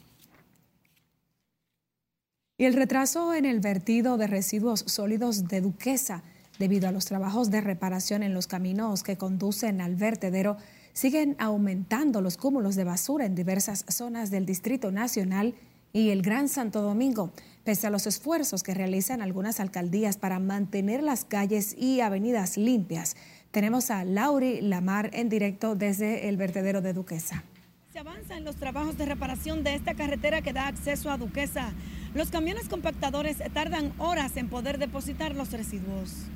Y 2.56 2.66
el 2.66 2.74
retraso 2.74 3.34
en 3.34 3.44
el 3.44 3.60
vertido 3.60 4.16
de 4.16 4.28
residuos 4.28 4.84
sólidos 4.86 5.48
de 5.48 5.60
Duquesa 5.60 6.22
debido 6.58 6.88
a 6.88 6.92
los 6.92 7.04
trabajos 7.04 7.50
de 7.50 7.60
reparación 7.60 8.22
en 8.22 8.34
los 8.34 8.46
caminos 8.46 9.02
que 9.02 9.16
conducen 9.16 9.80
al 9.80 9.96
vertedero, 9.96 10.56
siguen 10.92 11.34
aumentando 11.38 12.20
los 12.20 12.36
cúmulos 12.36 12.76
de 12.76 12.84
basura 12.84 13.26
en 13.26 13.34
diversas 13.34 13.84
zonas 13.88 14.30
del 14.30 14.46
Distrito 14.46 14.92
Nacional 14.92 15.54
y 15.92 16.10
el 16.10 16.22
Gran 16.22 16.48
Santo 16.48 16.82
Domingo, 16.82 17.32
pese 17.64 17.86
a 17.86 17.90
los 17.90 18.06
esfuerzos 18.06 18.62
que 18.62 18.74
realizan 18.74 19.22
algunas 19.22 19.60
alcaldías 19.60 20.16
para 20.16 20.38
mantener 20.38 21.02
las 21.02 21.24
calles 21.24 21.74
y 21.76 22.00
avenidas 22.00 22.56
limpias. 22.56 23.16
Tenemos 23.54 23.92
a 23.92 24.04
Lauri 24.04 24.60
Lamar 24.62 25.10
en 25.12 25.28
directo 25.28 25.76
desde 25.76 26.28
el 26.28 26.36
vertedero 26.36 26.80
de 26.80 26.92
Duquesa. 26.92 27.44
Se 27.92 28.00
avanza 28.00 28.36
en 28.36 28.44
los 28.44 28.56
trabajos 28.56 28.98
de 28.98 29.06
reparación 29.06 29.62
de 29.62 29.76
esta 29.76 29.94
carretera 29.94 30.42
que 30.42 30.52
da 30.52 30.66
acceso 30.66 31.08
a 31.08 31.18
Duquesa. 31.18 31.72
Los 32.16 32.30
camiones 32.30 32.68
compactadores 32.68 33.36
tardan 33.52 33.92
horas 33.98 34.36
en 34.36 34.48
poder 34.48 34.78
depositar 34.78 35.36
los 35.36 35.52
residuos. 35.52 36.26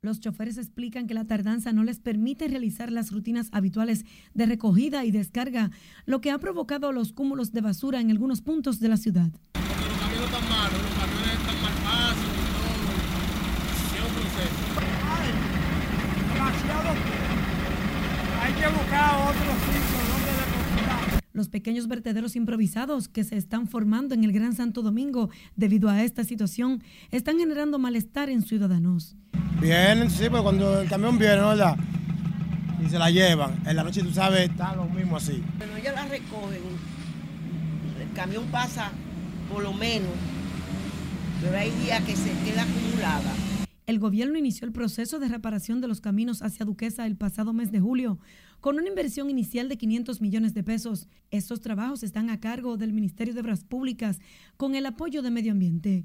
Los 0.00 0.18
choferes 0.18 0.58
explican 0.58 1.06
que 1.06 1.14
la 1.14 1.24
tardanza 1.24 1.72
no 1.72 1.84
les 1.84 2.00
permite 2.00 2.48
realizar 2.48 2.90
las 2.90 3.12
rutinas 3.12 3.50
habituales 3.52 4.04
de 4.34 4.46
recogida 4.46 5.04
y 5.04 5.12
descarga, 5.12 5.70
lo 6.06 6.20
que 6.20 6.32
ha 6.32 6.38
provocado 6.38 6.90
los 6.90 7.12
cúmulos 7.12 7.52
de 7.52 7.60
basura 7.60 8.00
en 8.00 8.10
algunos 8.10 8.42
puntos 8.42 8.80
de 8.80 8.88
la 8.88 8.96
ciudad. 8.96 9.30
los 9.54 9.62
camiones 10.00 10.24
están 10.24 10.48
malos, 10.48 10.82
los 10.82 10.92
camiones 10.98 11.38
están 11.38 11.56
fáciles 11.84 12.32
y 12.32 12.46
todo. 12.50 12.92
Es 13.94 14.02
un 14.02 14.14
proceso. 14.14 14.62
Hay 18.42 18.52
que 18.54 18.66
buscar 18.68 19.14
otros 19.20 19.56
sitios 19.66 20.08
donde 20.08 20.30
depositar. 20.30 21.22
Los 21.32 21.48
pequeños 21.48 21.88
vertederos 21.88 22.36
improvisados 22.36 23.08
que 23.08 23.24
se 23.24 23.36
están 23.36 23.66
formando 23.66 24.14
en 24.14 24.24
el 24.24 24.32
Gran 24.32 24.54
Santo 24.54 24.82
Domingo 24.82 25.30
debido 25.56 25.88
a 25.88 26.02
esta 26.02 26.24
situación 26.24 26.82
están 27.10 27.38
generando 27.38 27.78
malestar 27.78 28.28
en 28.28 28.42
ciudadanos. 28.42 29.16
Vienen, 29.60 30.10
sí, 30.10 30.24
pero 30.30 30.42
cuando 30.42 30.80
el 30.80 30.88
camión 30.88 31.18
viene, 31.18 31.36
¿verdad? 31.36 31.76
Y 32.84 32.88
se 32.88 32.98
la 32.98 33.10
llevan. 33.10 33.62
En 33.64 33.76
la 33.76 33.84
noche, 33.84 34.02
tú 34.02 34.12
sabes, 34.12 34.50
está 34.50 34.74
lo 34.74 34.86
mismo 34.86 35.16
así. 35.16 35.42
Bueno, 35.58 35.76
ellos 35.76 35.94
la 35.94 36.06
recogen. 36.06 36.60
El 38.00 38.12
camión 38.12 38.44
pasa 38.50 38.90
por 39.52 39.62
lo 39.62 39.72
menos, 39.72 40.10
pero 41.40 41.56
hay 41.56 41.70
días 41.70 42.02
que 42.02 42.16
se 42.16 42.30
queda 42.44 42.62
acumulada. 42.62 43.32
El 43.84 43.98
gobierno 43.98 44.38
inició 44.38 44.66
el 44.66 44.72
proceso 44.72 45.18
de 45.18 45.28
reparación 45.28 45.80
de 45.80 45.88
los 45.88 46.00
caminos 46.00 46.42
hacia 46.42 46.64
Duquesa 46.64 47.04
el 47.04 47.16
pasado 47.16 47.52
mes 47.52 47.72
de 47.72 47.80
julio, 47.80 48.20
con 48.60 48.76
una 48.76 48.86
inversión 48.86 49.28
inicial 49.28 49.68
de 49.68 49.76
500 49.76 50.20
millones 50.20 50.54
de 50.54 50.62
pesos. 50.62 51.08
Estos 51.32 51.60
trabajos 51.60 52.04
están 52.04 52.30
a 52.30 52.38
cargo 52.38 52.76
del 52.76 52.92
Ministerio 52.92 53.34
de 53.34 53.40
Obras 53.40 53.64
Públicas 53.64 54.20
con 54.56 54.76
el 54.76 54.86
apoyo 54.86 55.20
de 55.20 55.32
Medio 55.32 55.50
Ambiente. 55.50 56.04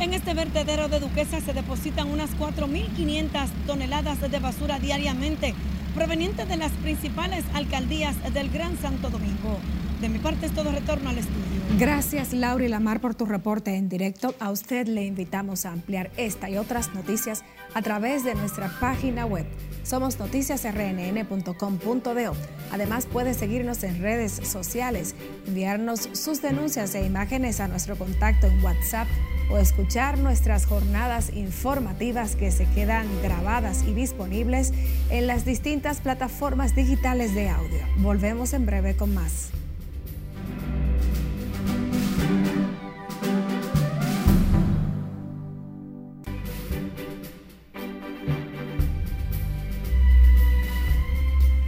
En 0.00 0.14
este 0.14 0.34
vertedero 0.34 0.88
de 0.88 0.98
Duquesa 0.98 1.40
se 1.40 1.54
depositan 1.54 2.10
unas 2.10 2.36
4.500 2.36 3.50
toneladas 3.66 4.20
de 4.20 4.38
basura 4.40 4.80
diariamente, 4.80 5.54
provenientes 5.96 6.48
de 6.48 6.56
las 6.58 6.70
principales 6.72 7.44
alcaldías 7.54 8.14
del 8.34 8.50
Gran 8.50 8.76
Santo 8.78 9.08
Domingo. 9.08 9.58
De 10.00 10.10
mi 10.10 10.18
parte 10.18 10.44
es 10.46 10.52
todo 10.52 10.70
retorno 10.70 11.08
al 11.08 11.18
estudio. 11.18 11.42
Gracias 11.78 12.34
Laura 12.34 12.66
y 12.66 12.68
Lamar 12.68 13.00
por 13.00 13.14
tu 13.14 13.24
reporte 13.24 13.76
en 13.76 13.88
directo. 13.88 14.34
A 14.38 14.50
usted 14.50 14.86
le 14.86 15.06
invitamos 15.06 15.64
a 15.64 15.72
ampliar 15.72 16.10
esta 16.18 16.50
y 16.50 16.58
otras 16.58 16.94
noticias 16.94 17.44
a 17.72 17.80
través 17.80 18.24
de 18.24 18.34
nuestra 18.34 18.68
página 18.78 19.24
web. 19.24 19.46
Somos 19.84 20.18
noticiasrnn.com.do. 20.18 22.36
Además 22.72 23.06
puede 23.06 23.32
seguirnos 23.32 23.82
en 23.82 24.02
redes 24.02 24.32
sociales, 24.32 25.14
enviarnos 25.46 26.10
sus 26.12 26.42
denuncias 26.42 26.94
e 26.94 27.06
imágenes 27.06 27.60
a 27.60 27.68
nuestro 27.68 27.96
contacto 27.96 28.48
en 28.48 28.62
WhatsApp 28.62 29.08
o 29.50 29.58
escuchar 29.58 30.18
nuestras 30.18 30.66
jornadas 30.66 31.32
informativas 31.34 32.36
que 32.36 32.50
se 32.50 32.66
quedan 32.70 33.06
grabadas 33.22 33.84
y 33.86 33.94
disponibles 33.94 34.72
en 35.10 35.26
las 35.26 35.44
distintas 35.44 36.00
plataformas 36.00 36.74
digitales 36.74 37.34
de 37.34 37.48
audio. 37.48 37.80
Volvemos 37.98 38.52
en 38.52 38.66
breve 38.66 38.96
con 38.96 39.14
más. 39.14 39.50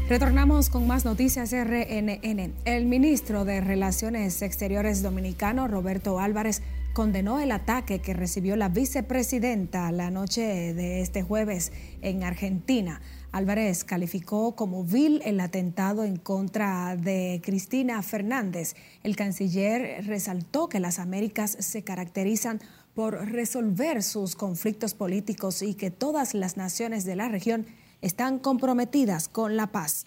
Retornamos 0.08 0.70
con 0.70 0.87
más 0.87 1.04
noticias 1.04 1.52
RNN. 1.52 2.54
El 2.64 2.87
ministro 2.87 3.44
de 3.44 3.61
Relaciones 3.61 4.40
Exteriores 4.40 5.02
dominicano, 5.02 5.68
Roberto 5.68 6.18
Álvarez, 6.18 6.62
condenó 6.99 7.38
el 7.38 7.52
ataque 7.52 8.00
que 8.00 8.12
recibió 8.12 8.57
la 8.57 8.71
vicepresidenta 8.71 9.93
la 9.93 10.11
noche 10.11 10.75
de 10.75 11.00
este 11.00 11.23
jueves 11.23 11.71
en 12.02 12.25
Argentina. 12.25 13.00
Álvarez 13.31 13.85
calificó 13.85 14.57
como 14.57 14.83
vil 14.83 15.23
el 15.25 15.38
atentado 15.38 16.02
en 16.02 16.17
contra 16.17 16.97
de 16.97 17.40
Cristina 17.45 18.02
Fernández. 18.02 18.75
El 19.05 19.14
canciller 19.14 20.05
resaltó 20.09 20.69
que 20.69 20.81
las 20.81 20.99
Américas 20.99 21.57
se 21.61 21.85
caracterizan 21.85 22.61
por 22.95 23.31
resolver 23.31 24.02
sus 24.02 24.35
conflictos 24.35 24.95
políticos 24.95 25.62
y 25.62 25.75
que 25.75 25.93
todas 25.93 26.35
las 26.35 26.57
naciones 26.57 27.05
de 27.05 27.14
la 27.14 27.28
región 27.28 27.67
están 28.02 28.40
comprometidas 28.40 29.28
con 29.28 29.55
la 29.55 29.69
paz. 29.69 30.05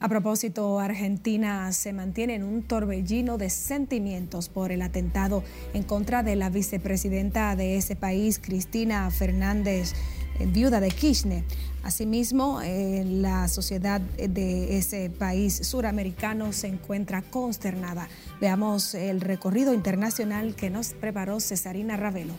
A 0.00 0.08
propósito, 0.08 0.78
Argentina 0.78 1.72
se 1.72 1.92
mantiene 1.92 2.36
en 2.36 2.44
un 2.44 2.62
torbellino 2.62 3.36
de 3.36 3.50
sentimientos 3.50 4.48
por 4.48 4.70
el 4.70 4.82
atentado 4.82 5.42
en 5.74 5.82
contra 5.82 6.22
de 6.22 6.36
la 6.36 6.50
vicepresidenta 6.50 7.56
de 7.56 7.76
ese 7.76 7.96
país, 7.96 8.38
Cristina 8.38 9.10
Fernández, 9.10 9.94
eh, 10.38 10.46
viuda 10.46 10.78
de 10.78 10.92
Kirchner. 10.92 11.42
Asimismo, 11.82 12.60
eh, 12.62 13.02
la 13.06 13.48
sociedad 13.48 14.00
de 14.00 14.78
ese 14.78 15.10
país 15.10 15.66
suramericano 15.66 16.52
se 16.52 16.68
encuentra 16.68 17.22
consternada. 17.22 18.08
Veamos 18.40 18.94
el 18.94 19.20
recorrido 19.20 19.74
internacional 19.74 20.54
que 20.54 20.70
nos 20.70 20.92
preparó 20.92 21.40
Cesarina 21.40 21.96
Ravelo. 21.96 22.34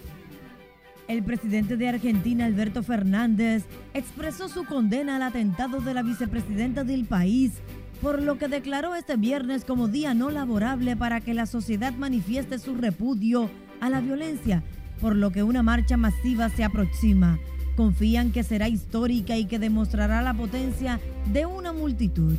El 1.10 1.24
presidente 1.24 1.76
de 1.76 1.90
Argentina, 1.90 2.46
Alberto 2.46 2.84
Fernández, 2.84 3.66
expresó 3.96 4.48
su 4.48 4.64
condena 4.64 5.16
al 5.16 5.24
atentado 5.24 5.82
de 5.82 5.96
la 5.96 6.04
vicepresidenta 6.04 6.84
del 6.84 7.06
país, 7.06 7.54
por 8.00 8.22
lo 8.22 8.38
que 8.38 8.48
declaró 8.48 8.94
este 8.94 9.18
viernes 9.18 9.66
como 9.66 9.88
día 9.88 10.14
no 10.14 10.30
laborable 10.30 10.96
para 10.96 11.20
que 11.20 11.34
la 11.34 11.48
sociedad 11.48 11.94
manifieste 11.94 12.60
su 12.60 12.76
repudio 12.76 13.50
a 13.82 13.90
la 13.90 14.02
violencia, 14.02 14.62
por 15.02 15.16
lo 15.16 15.32
que 15.32 15.42
una 15.42 15.64
marcha 15.64 15.98
masiva 15.98 16.48
se 16.50 16.64
aproxima. 16.64 17.40
Confían 17.76 18.32
que 18.32 18.44
será 18.44 18.70
histórica 18.70 19.36
y 19.36 19.46
que 19.46 19.58
demostrará 19.58 20.22
la 20.22 20.36
potencia 20.36 21.00
de 21.34 21.48
una 21.48 21.74
multitud. 21.74 22.36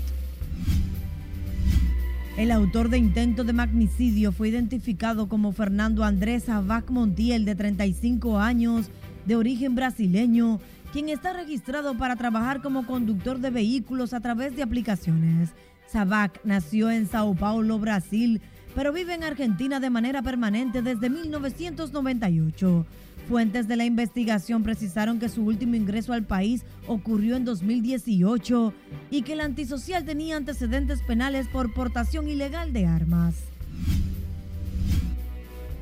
El 2.40 2.52
autor 2.52 2.88
de 2.88 2.96
intento 2.96 3.44
de 3.44 3.52
magnicidio 3.52 4.32
fue 4.32 4.48
identificado 4.48 5.28
como 5.28 5.52
Fernando 5.52 6.04
Andrés 6.04 6.48
Abac 6.48 6.88
Montiel, 6.88 7.44
de 7.44 7.54
35 7.54 8.38
años, 8.38 8.90
de 9.26 9.36
origen 9.36 9.74
brasileño, 9.74 10.58
quien 10.90 11.10
está 11.10 11.34
registrado 11.34 11.98
para 11.98 12.16
trabajar 12.16 12.62
como 12.62 12.86
conductor 12.86 13.40
de 13.40 13.50
vehículos 13.50 14.14
a 14.14 14.20
través 14.20 14.56
de 14.56 14.62
aplicaciones. 14.62 15.50
Sabac 15.86 16.40
nació 16.42 16.90
en 16.90 17.06
Sao 17.06 17.34
Paulo, 17.34 17.78
Brasil, 17.78 18.40
pero 18.74 18.90
vive 18.90 19.12
en 19.12 19.24
Argentina 19.24 19.78
de 19.78 19.90
manera 19.90 20.22
permanente 20.22 20.80
desde 20.80 21.10
1998. 21.10 22.86
Fuentes 23.30 23.68
de 23.68 23.76
la 23.76 23.84
investigación 23.84 24.64
precisaron 24.64 25.20
que 25.20 25.28
su 25.28 25.44
último 25.44 25.76
ingreso 25.76 26.12
al 26.12 26.24
país 26.24 26.64
ocurrió 26.88 27.36
en 27.36 27.44
2018 27.44 28.74
y 29.12 29.22
que 29.22 29.34
el 29.34 29.40
antisocial 29.40 30.04
tenía 30.04 30.36
antecedentes 30.36 31.00
penales 31.02 31.46
por 31.46 31.72
portación 31.72 32.28
ilegal 32.28 32.72
de 32.72 32.86
armas. 32.86 33.36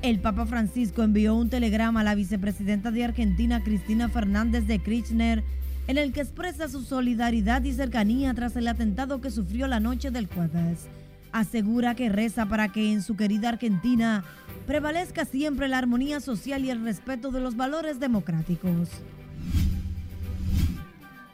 El 0.03 0.21
Papa 0.21 0.45
Francisco 0.45 1.03
envió 1.03 1.35
un 1.37 1.49
telegrama 1.49 2.01
a 2.03 2.05
la 2.05 2.15
vicepresidenta 2.15 2.91
de 2.91 3.05
Argentina, 3.05 3.65
Cristina 3.65 4.11
Fernández 4.11 4.67
de 4.67 4.81
Kirchner, 4.81 5.43
en 5.87 5.97
el 5.97 6.13
que 6.13 6.21
expresa 6.21 6.69
su 6.69 6.83
solidaridad 6.83 7.65
y 7.65 7.73
cercanía 7.73 8.35
tras 8.35 8.57
el 8.57 8.69
atentado 8.69 9.23
que 9.23 9.31
sufrió 9.31 9.69
la 9.69 9.81
noche 9.81 10.11
del 10.11 10.27
jueves. 10.27 10.87
Asegura 11.33 11.95
que 11.95 12.11
reza 12.11 12.45
para 12.45 12.73
que 12.73 12.93
en 12.93 13.03
su 13.03 13.17
querida 13.17 13.49
Argentina 13.49 14.23
prevalezca 14.69 15.25
siempre 15.25 15.67
la 15.67 15.79
armonía 15.79 16.21
social 16.21 16.63
y 16.63 16.69
el 16.69 16.85
respeto 16.85 17.31
de 17.31 17.41
los 17.41 17.57
valores 17.57 17.99
democráticos. 18.01 18.91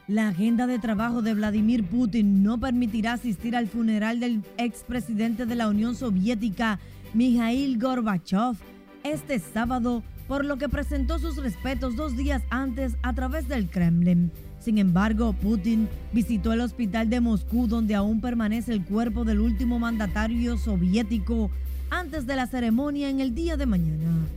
La 0.07 0.29
agenda 0.29 0.67
de 0.67 0.79
trabajo 0.79 1.21
de 1.21 1.33
Vladimir 1.33 1.83
Putin 1.83 2.43
no 2.43 2.57
permitirá 2.61 3.11
asistir 3.11 3.57
al 3.57 3.67
funeral 3.67 4.21
del 4.21 4.41
expresidente 4.57 5.45
de 5.45 5.55
la 5.55 5.67
Unión 5.67 5.95
Soviética, 5.95 6.79
Mikhail 7.13 7.77
Gorbachev, 7.77 8.55
este 9.03 9.39
sábado, 9.39 10.01
por 10.29 10.45
lo 10.45 10.57
que 10.57 10.69
presentó 10.69 11.19
sus 11.19 11.35
respetos 11.35 11.97
dos 11.97 12.15
días 12.15 12.41
antes 12.49 12.95
a 13.03 13.11
través 13.11 13.49
del 13.49 13.69
Kremlin. 13.69 14.31
Sin 14.59 14.77
embargo, 14.77 15.33
Putin 15.33 15.89
visitó 16.13 16.53
el 16.53 16.61
hospital 16.61 17.09
de 17.09 17.19
Moscú 17.19 17.67
donde 17.67 17.95
aún 17.95 18.21
permanece 18.21 18.71
el 18.71 18.85
cuerpo 18.85 19.25
del 19.25 19.41
último 19.41 19.77
mandatario 19.77 20.57
soviético 20.57 21.51
antes 21.89 22.25
de 22.25 22.35
la 22.35 22.47
ceremonia 22.47 23.09
en 23.09 23.19
el 23.19 23.33
día 23.33 23.57
de 23.57 23.65
mañana. 23.65 24.27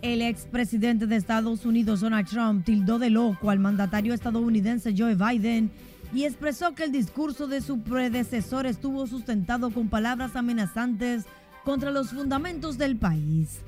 El 0.00 0.22
expresidente 0.22 1.06
de 1.06 1.16
Estados 1.16 1.66
Unidos, 1.66 2.00
Donald 2.00 2.28
Trump, 2.28 2.64
tildó 2.64 2.98
de 2.98 3.10
loco 3.10 3.50
al 3.50 3.58
mandatario 3.58 4.14
estadounidense 4.14 4.94
Joe 4.96 5.16
Biden 5.16 5.70
y 6.14 6.24
expresó 6.24 6.74
que 6.74 6.84
el 6.84 6.92
discurso 6.92 7.48
de 7.48 7.60
su 7.60 7.80
predecesor 7.80 8.66
estuvo 8.66 9.06
sustentado 9.06 9.70
con 9.70 9.88
palabras 9.88 10.36
amenazantes 10.36 11.24
contra 11.64 11.90
los 11.90 12.10
fundamentos 12.10 12.78
del 12.78 12.96
país. 12.96 13.58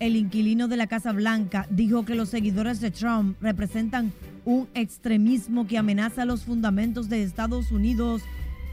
El 0.00 0.16
inquilino 0.16 0.68
de 0.68 0.76
la 0.76 0.86
Casa 0.86 1.12
Blanca 1.12 1.66
dijo 1.70 2.04
que 2.04 2.14
los 2.14 2.30
seguidores 2.30 2.80
de 2.80 2.90
Trump 2.90 3.36
representan 3.40 4.12
un 4.44 4.66
extremismo 4.74 5.66
que 5.66 5.78
amenaza 5.78 6.24
los 6.24 6.44
fundamentos 6.44 7.08
de 7.08 7.22
Estados 7.22 7.70
Unidos 7.70 8.22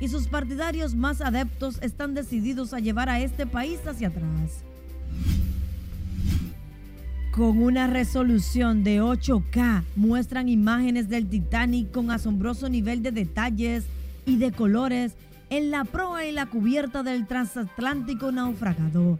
y 0.01 0.09
sus 0.09 0.27
partidarios 0.27 0.95
más 0.95 1.21
adeptos 1.21 1.77
están 1.81 2.15
decididos 2.15 2.73
a 2.73 2.79
llevar 2.79 3.07
a 3.07 3.19
este 3.21 3.45
país 3.45 3.79
hacia 3.85 4.07
atrás. 4.09 4.63
Con 7.31 7.59
una 7.59 7.87
resolución 7.87 8.83
de 8.83 9.01
8K 9.01 9.83
muestran 9.95 10.49
imágenes 10.49 11.07
del 11.07 11.29
Titanic 11.29 11.91
con 11.91 12.11
asombroso 12.11 12.67
nivel 12.67 13.03
de 13.03 13.11
detalles 13.11 13.85
y 14.25 14.37
de 14.37 14.51
colores 14.51 15.13
en 15.49 15.69
la 15.69 15.85
proa 15.85 16.25
y 16.25 16.31
la 16.31 16.47
cubierta 16.47 17.03
del 17.03 17.27
transatlántico 17.27 18.31
naufragado. 18.31 19.19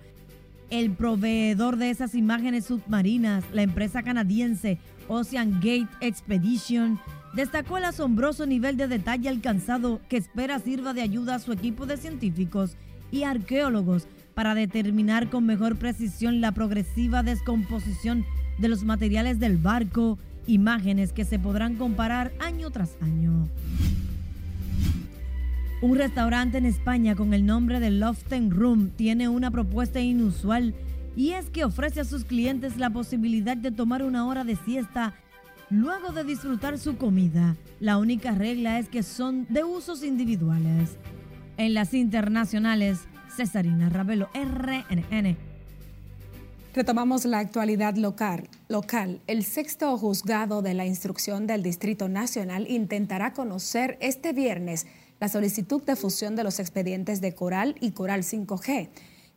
El 0.72 0.92
proveedor 0.92 1.78
de 1.78 1.90
esas 1.90 2.16
imágenes 2.16 2.66
submarinas, 2.66 3.44
la 3.54 3.62
empresa 3.62 4.02
canadiense 4.02 4.80
Ocean 5.08 5.56
Gate 5.56 5.90
Expedition, 6.02 7.00
destacó 7.34 7.78
el 7.78 7.86
asombroso 7.86 8.46
nivel 8.46 8.78
de 8.78 8.88
detalle 8.88 9.30
alcanzado 9.30 10.02
que 10.10 10.18
espera 10.18 10.60
sirva 10.60 10.94
de 10.94 11.02
ayuda 11.02 11.36
a 11.36 11.40
su 11.40 11.52
equipo 11.52 11.86
de 11.86 11.98
científicos 11.98 12.76
y 13.12 13.24
arqueólogos 13.24 14.08
para 14.34 14.56
determinar 14.56 15.30
con 15.30 15.46
mejor 15.46 15.78
precisión 15.78 16.42
la 16.42 16.52
progresiva 16.52 17.24
descomposición 17.24 18.26
de 18.58 18.70
los 18.70 18.84
materiales 18.84 19.40
del 19.40 19.58
barco, 19.58 20.18
imágenes 20.48 21.14
que 21.14 21.26
se 21.26 21.40
podrán 21.40 21.76
comparar 21.76 22.32
año 22.40 22.70
tras 22.72 22.98
año. 23.02 23.48
Un 25.82 25.98
restaurante 25.98 26.60
en 26.60 26.66
España 26.66 27.16
con 27.16 27.34
el 27.34 27.46
nombre 27.46 27.80
de 27.80 27.90
Loften 27.90 28.52
Room 28.52 28.92
tiene 28.96 29.30
una 29.30 29.50
propuesta 29.52 30.00
inusual 30.00 30.76
y 31.16 31.32
es 31.32 31.50
que 31.50 31.64
ofrece 31.64 32.02
a 32.02 32.06
sus 32.06 32.24
clientes 32.24 32.78
la 32.78 32.92
posibilidad 32.92 33.58
de 33.58 33.72
tomar 33.72 34.04
una 34.04 34.28
hora 34.28 34.44
de 34.44 34.56
siesta 34.58 35.16
luego 35.72 36.12
de 36.12 36.26
disfrutar 36.26 36.78
su 36.78 36.98
comida. 36.98 37.56
La 37.80 37.98
única 37.98 38.32
regla 38.32 38.78
es 38.78 38.90
que 38.90 39.02
son 39.02 39.48
de 39.50 39.64
usos 39.64 40.04
individuales. 40.04 40.98
En 41.58 41.74
las 41.74 41.94
internacionales, 41.94 43.00
Cesarina 43.36 43.90
Ravelo, 43.90 44.30
RNN. 44.34 45.38
Retomamos 46.74 47.26
la 47.26 47.40
actualidad 47.40 47.96
local. 47.96 48.50
local. 48.68 49.22
El 49.28 49.44
sexto 49.44 49.98
juzgado 49.98 50.62
de 50.62 50.74
la 50.74 50.86
instrucción 50.86 51.48
del 51.48 51.64
Distrito 51.64 52.08
Nacional 52.08 52.70
intentará 52.70 53.34
conocer 53.34 53.98
este 54.02 54.34
viernes 54.34 54.88
la 55.20 55.30
solicitud 55.30 55.84
de 55.84 55.96
fusión 55.96 56.36
de 56.36 56.44
los 56.44 56.60
expedientes 56.60 57.22
de 57.22 57.36
Coral 57.36 57.76
y 57.80 57.92
Coral 57.92 58.24
5G, 58.24 58.90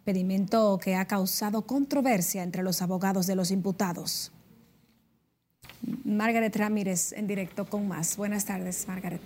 pedimento 0.04 0.78
que 0.78 0.94
ha 0.94 1.06
causado 1.06 1.66
controversia 1.66 2.42
entre 2.42 2.62
los 2.62 2.82
abogados 2.82 3.26
de 3.26 3.36
los 3.36 3.50
imputados. 3.50 4.33
Margaret 6.04 6.54
Ramírez 6.56 7.12
en 7.12 7.26
directo 7.26 7.66
con 7.66 7.88
más. 7.88 8.16
Buenas 8.16 8.44
tardes, 8.44 8.86
Margaret. 8.88 9.22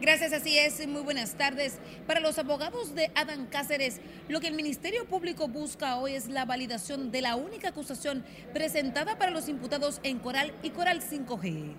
Gracias, 0.00 0.32
así 0.32 0.58
es. 0.58 0.84
Muy 0.88 1.02
buenas 1.02 1.34
tardes. 1.34 1.78
Para 2.08 2.18
los 2.18 2.36
abogados 2.36 2.94
de 2.96 3.12
Adán 3.14 3.46
Cáceres, 3.46 4.00
lo 4.28 4.40
que 4.40 4.48
el 4.48 4.54
Ministerio 4.54 5.06
Público 5.06 5.46
busca 5.46 5.96
hoy 5.96 6.14
es 6.14 6.28
la 6.28 6.44
validación 6.44 7.12
de 7.12 7.22
la 7.22 7.36
única 7.36 7.68
acusación 7.68 8.24
presentada 8.52 9.16
para 9.16 9.30
los 9.30 9.48
imputados 9.48 10.00
en 10.02 10.18
Coral 10.18 10.52
y 10.64 10.70
Coral 10.70 11.00
5G. 11.00 11.74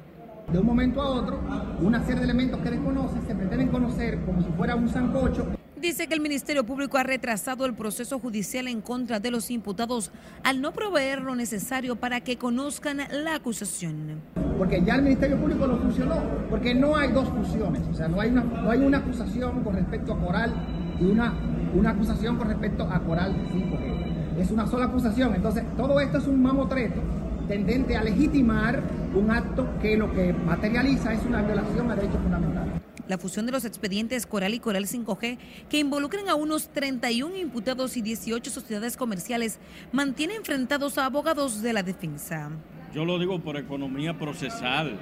De 0.54 0.58
un 0.58 0.66
momento 0.66 1.02
a 1.02 1.10
otro, 1.10 1.42
una 1.82 2.00
serie 2.06 2.22
de 2.22 2.24
elementos 2.24 2.62
que 2.62 2.70
desconoce 2.72 3.16
se 3.28 3.36
pretenden 3.36 3.68
conocer 3.68 4.24
como 4.26 4.42
si 4.42 4.52
fuera 4.54 4.76
un 4.76 4.88
sancocho 4.90 5.54
dice 5.84 6.08
que 6.08 6.14
el 6.14 6.22
Ministerio 6.22 6.66
Público 6.66 6.98
ha 6.98 7.04
retrasado 7.04 7.66
el 7.66 7.74
proceso 7.74 8.18
judicial 8.18 8.70
en 8.70 8.80
contra 8.80 9.20
de 9.20 9.30
los 9.30 9.52
imputados 9.52 10.12
al 10.44 10.62
no 10.62 10.72
proveer 10.72 11.22
lo 11.22 11.36
necesario 11.36 11.98
para 11.98 12.22
que 12.22 12.38
conozcan 12.38 13.00
la 13.12 13.36
acusación. 13.36 14.22
Porque 14.58 14.82
ya 14.82 14.96
el 14.96 15.02
Ministerio 15.02 15.38
Público 15.38 15.68
no 15.68 15.78
funcionó, 15.78 16.24
porque 16.50 16.74
no 16.74 16.96
hay 16.96 17.12
dos 17.12 17.28
fusiones, 17.28 17.82
o 17.92 17.94
sea, 17.94 18.08
no 18.08 18.22
hay 18.22 18.30
una, 18.30 18.44
no 18.44 18.72
hay 18.72 18.80
una 18.80 19.00
acusación 19.00 19.62
con 19.62 19.76
respecto 19.76 20.14
a 20.14 20.20
Coral 20.20 20.54
y 21.02 21.04
una, 21.04 21.34
una 21.76 21.90
acusación 21.90 22.38
con 22.38 22.48
respecto 22.48 22.84
a 22.84 23.00
Coral 23.02 23.36
sí, 23.52 23.66
porque 23.70 24.42
es 24.42 24.52
una 24.52 24.66
sola 24.66 24.86
acusación. 24.86 25.36
Entonces, 25.36 25.66
todo 25.76 26.00
esto 26.00 26.18
es 26.18 26.28
un 26.28 26.42
mamotreto 26.42 27.02
tendente 27.50 27.98
a 27.98 28.04
legitimar 28.04 28.82
un 29.14 29.30
acto 29.30 29.68
que 29.82 29.98
lo 29.98 30.14
que 30.14 30.32
materializa 30.32 31.12
es 31.12 31.26
una 31.26 31.42
violación 31.42 31.92
a 31.92 31.96
derechos 31.96 32.22
fundamentales 32.22 32.53
la 33.08 33.18
fusión 33.18 33.46
de 33.46 33.52
los 33.52 33.66
expedientes 33.66 34.26
Coral 34.26 34.54
y 34.54 34.60
Coral 34.60 34.86
5G, 34.86 35.38
que 35.70 35.80
involucran 35.80 36.30
a 36.30 36.36
unos 36.36 36.70
31 36.70 37.36
imputados 37.38 37.98
y 37.98 38.02
18 38.02 38.50
sociedades 38.50 38.98
comerciales, 38.98 39.60
mantiene 39.92 40.36
enfrentados 40.36 40.98
a 40.98 41.06
abogados 41.06 41.62
de 41.62 41.74
la 41.74 41.84
defensa. 41.84 42.52
Yo 42.94 43.06
lo 43.06 43.18
digo 43.20 43.40
por 43.40 43.58
economía 43.58 44.18
procesal. 44.18 45.00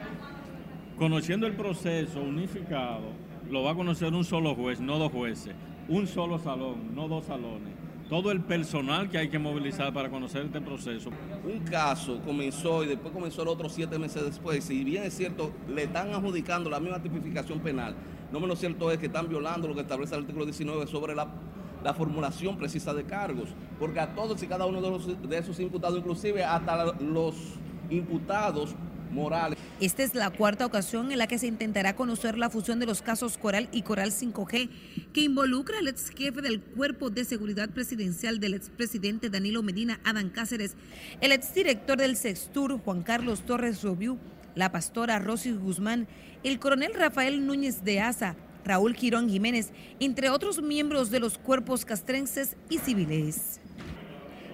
Conociendo 0.98 1.48
el 1.48 1.56
proceso 1.56 2.22
unificado, 2.22 3.10
lo 3.50 3.64
va 3.64 3.72
a 3.72 3.76
conocer 3.76 4.14
un 4.14 4.24
solo 4.24 4.56
juez, 4.56 4.80
no 4.80 5.00
dos 5.00 5.12
jueces, 5.12 5.56
un 5.90 6.08
solo 6.08 6.38
salón, 6.38 6.96
no 6.96 7.08
dos 7.08 7.26
salones 7.26 7.81
todo 8.12 8.30
el 8.30 8.42
personal 8.42 9.10
que 9.10 9.18
hay 9.18 9.30
que 9.30 9.40
movilizar 9.40 9.94
para 9.94 10.10
conocer 10.10 10.44
este 10.44 10.60
proceso. 10.60 11.10
Un 11.46 11.62
caso 11.62 12.20
comenzó 12.26 12.84
y 12.84 12.88
después 12.88 13.14
comenzó 13.14 13.44
el 13.44 13.48
otro 13.48 13.70
siete 13.70 13.98
meses 13.98 14.26
después. 14.26 14.66
Si 14.66 14.84
bien 14.84 15.04
es 15.04 15.16
cierto, 15.16 15.54
le 15.74 15.84
están 15.84 16.14
adjudicando 16.14 16.70
la 16.70 16.82
misma 16.82 17.02
tipificación 17.02 17.62
penal, 17.62 17.96
no 18.30 18.42
menos 18.42 18.60
cierto 18.60 18.92
es 18.92 18.98
que 18.98 19.06
están 19.06 19.30
violando 19.30 19.70
lo 19.70 19.76
que 19.76 19.80
establece 19.80 20.14
el 20.14 20.24
artículo 20.24 20.44
19 20.44 20.88
sobre 20.88 21.16
la, 21.16 21.30
formulación 21.96 22.58
precisa 22.58 22.94
de 22.94 23.06
cargos, 23.06 23.48
porque 23.80 24.02
a 24.02 24.14
todos 24.14 24.44
y 24.44 24.48
cada 24.48 24.66
uno 24.66 24.82
de, 24.82 25.38
esos 25.38 25.58
imputados, 25.62 25.98
inclusive 25.98 26.44
hasta 26.44 26.92
los 27.00 27.36
imputados 27.90 28.76
morales. 29.12 29.58
Esta 29.80 30.04
es 30.04 30.16
la 30.16 30.30
cuarta 30.30 30.66
ocasión 30.66 31.12
en 31.12 31.18
la 31.18 31.28
que 31.28 31.38
se 31.38 31.48
intentará 31.48 31.96
conocer 31.96 32.38
la 32.38 32.50
fusión 32.50 32.80
de 32.80 32.86
los 32.86 33.02
casos 33.02 33.38
Coral 33.38 33.70
y 33.72 33.82
Coral 33.82 34.12
5G, 34.12 34.70
que 35.14 35.22
involucra 35.22 35.80
al 35.80 35.88
ex 35.88 36.10
jefe 36.10 36.42
del 36.42 36.62
Cuerpo 36.62 37.10
de 37.10 37.26
Seguridad 37.26 37.70
Presidencial 37.70 38.40
del 38.40 38.54
expresidente 38.54 39.30
Danilo 39.30 39.64
Medina, 39.64 40.00
Adán 40.04 40.30
Cáceres, 40.30 40.76
el 41.22 41.32
exdirector 41.32 41.98
del 41.98 42.16
Sextur, 42.16 42.80
Juan 42.80 43.04
Carlos 43.04 43.46
Torres 43.46 43.84
Robiú, 43.84 44.18
la 44.56 44.72
pastora 44.72 45.20
Rosy 45.20 45.52
Guzmán, 45.54 46.08
el 46.44 46.60
coronel 46.60 46.94
Rafael 46.94 47.46
Núñez 47.46 47.84
de 47.84 48.02
Asa, 48.02 48.36
Raúl 48.66 48.96
Girón 48.96 49.30
Jiménez, 49.30 49.72
entre 50.00 50.30
otros 50.30 50.62
miembros 50.62 51.10
de 51.10 51.20
los 51.20 51.38
cuerpos 51.38 51.86
castrenses 51.86 52.58
y 52.70 52.78
civiles. 52.80 53.61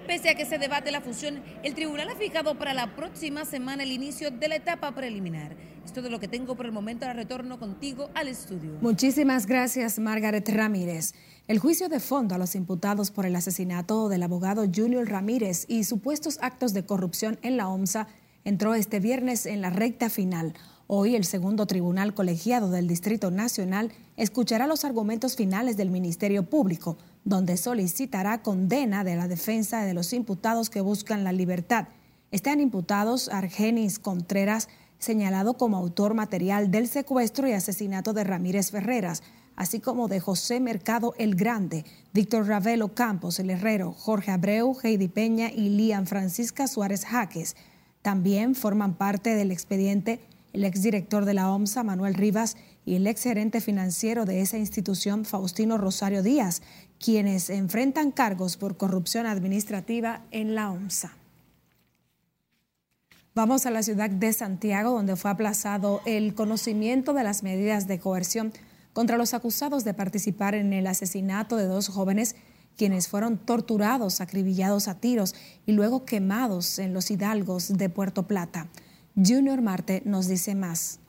Pese 0.08 0.30
a 0.30 0.34
que 0.34 0.46
se 0.46 0.56
debate 0.56 0.90
la 0.90 1.02
fusión, 1.02 1.42
el 1.62 1.74
tribunal 1.74 2.08
ha 2.08 2.16
fijado 2.16 2.56
para 2.56 2.72
la 2.72 2.96
próxima 2.96 3.44
semana 3.44 3.82
el 3.82 3.92
inicio 3.92 4.30
de 4.30 4.48
la 4.48 4.56
etapa 4.56 4.94
preliminar. 4.94 5.54
Es 5.84 5.92
todo 5.92 6.08
lo 6.08 6.18
que 6.18 6.26
tengo 6.26 6.56
por 6.56 6.64
el 6.64 6.72
momento. 6.72 7.04
Ahora 7.04 7.12
retorno 7.12 7.58
contigo 7.58 8.08
al 8.14 8.28
estudio. 8.28 8.78
Muchísimas 8.80 9.44
gracias, 9.44 9.98
Margaret 9.98 10.48
Ramírez. 10.48 11.12
El 11.46 11.58
juicio 11.58 11.90
de 11.90 12.00
fondo 12.00 12.34
a 12.34 12.38
los 12.38 12.54
imputados 12.54 13.10
por 13.10 13.26
el 13.26 13.36
asesinato 13.36 14.08
del 14.08 14.22
abogado 14.22 14.64
Junior 14.74 15.06
Ramírez 15.06 15.66
y 15.68 15.84
supuestos 15.84 16.38
actos 16.40 16.72
de 16.72 16.86
corrupción 16.86 17.38
en 17.42 17.58
la 17.58 17.68
OMSA 17.68 18.08
entró 18.44 18.74
este 18.74 19.00
viernes 19.00 19.44
en 19.44 19.60
la 19.60 19.68
recta 19.68 20.08
final. 20.08 20.54
Hoy 20.86 21.16
el 21.16 21.24
segundo 21.24 21.66
tribunal 21.66 22.14
colegiado 22.14 22.70
del 22.70 22.88
Distrito 22.88 23.30
Nacional 23.30 23.92
escuchará 24.16 24.66
los 24.66 24.86
argumentos 24.86 25.36
finales 25.36 25.76
del 25.76 25.90
Ministerio 25.90 26.44
Público, 26.44 26.96
donde 27.28 27.58
solicitará 27.58 28.42
condena 28.42 29.04
de 29.04 29.14
la 29.14 29.28
defensa 29.28 29.82
de 29.82 29.92
los 29.92 30.12
imputados 30.12 30.70
que 30.70 30.80
buscan 30.80 31.24
la 31.24 31.32
libertad. 31.32 31.88
Están 32.30 32.60
imputados 32.60 33.28
Argenis 33.28 33.98
Contreras, 33.98 34.68
señalado 34.98 35.54
como 35.54 35.76
autor 35.76 36.14
material 36.14 36.70
del 36.70 36.88
secuestro 36.88 37.46
y 37.46 37.52
asesinato 37.52 38.14
de 38.14 38.24
Ramírez 38.24 38.70
Ferreras, 38.70 39.22
así 39.56 39.78
como 39.78 40.08
de 40.08 40.20
José 40.20 40.58
Mercado 40.58 41.14
el 41.18 41.34
Grande, 41.34 41.84
Víctor 42.14 42.46
Ravelo 42.46 42.94
Campos 42.94 43.38
el 43.38 43.50
Herrero, 43.50 43.92
Jorge 43.92 44.30
Abreu, 44.30 44.76
Heidi 44.82 45.08
Peña 45.08 45.50
y 45.50 45.68
Lian 45.68 46.06
Francisca 46.06 46.66
Suárez 46.66 47.04
Jaques. 47.04 47.56
También 48.00 48.54
forman 48.54 48.94
parte 48.94 49.34
del 49.34 49.50
expediente 49.50 50.20
el 50.54 50.64
exdirector 50.64 51.24
de 51.26 51.34
la 51.34 51.52
OMSA, 51.52 51.82
Manuel 51.84 52.14
Rivas, 52.14 52.56
y 52.88 52.94
el 52.94 53.06
exgerente 53.06 53.60
financiero 53.60 54.24
de 54.24 54.40
esa 54.40 54.56
institución, 54.56 55.26
Faustino 55.26 55.76
Rosario 55.76 56.22
Díaz, 56.22 56.62
quienes 56.98 57.50
enfrentan 57.50 58.12
cargos 58.12 58.56
por 58.56 58.78
corrupción 58.78 59.26
administrativa 59.26 60.22
en 60.30 60.54
la 60.54 60.70
OMSA. 60.70 61.12
Vamos 63.34 63.66
a 63.66 63.70
la 63.70 63.82
ciudad 63.82 64.08
de 64.08 64.32
Santiago, 64.32 64.92
donde 64.92 65.16
fue 65.16 65.30
aplazado 65.30 66.00
el 66.06 66.34
conocimiento 66.34 67.12
de 67.12 67.24
las 67.24 67.42
medidas 67.42 67.86
de 67.88 67.98
coerción 67.98 68.54
contra 68.94 69.18
los 69.18 69.34
acusados 69.34 69.84
de 69.84 69.92
participar 69.92 70.54
en 70.54 70.72
el 70.72 70.86
asesinato 70.86 71.56
de 71.56 71.66
dos 71.66 71.88
jóvenes 71.88 72.36
quienes 72.78 73.06
fueron 73.06 73.36
torturados, 73.36 74.22
acribillados 74.22 74.88
a 74.88 74.94
tiros 74.94 75.34
y 75.66 75.72
luego 75.72 76.06
quemados 76.06 76.78
en 76.78 76.94
los 76.94 77.10
hidalgos 77.10 77.68
de 77.68 77.90
Puerto 77.90 78.26
Plata. 78.26 78.66
Junior 79.14 79.60
Marte 79.60 80.00
nos 80.06 80.26
dice 80.26 80.54
más. 80.54 81.00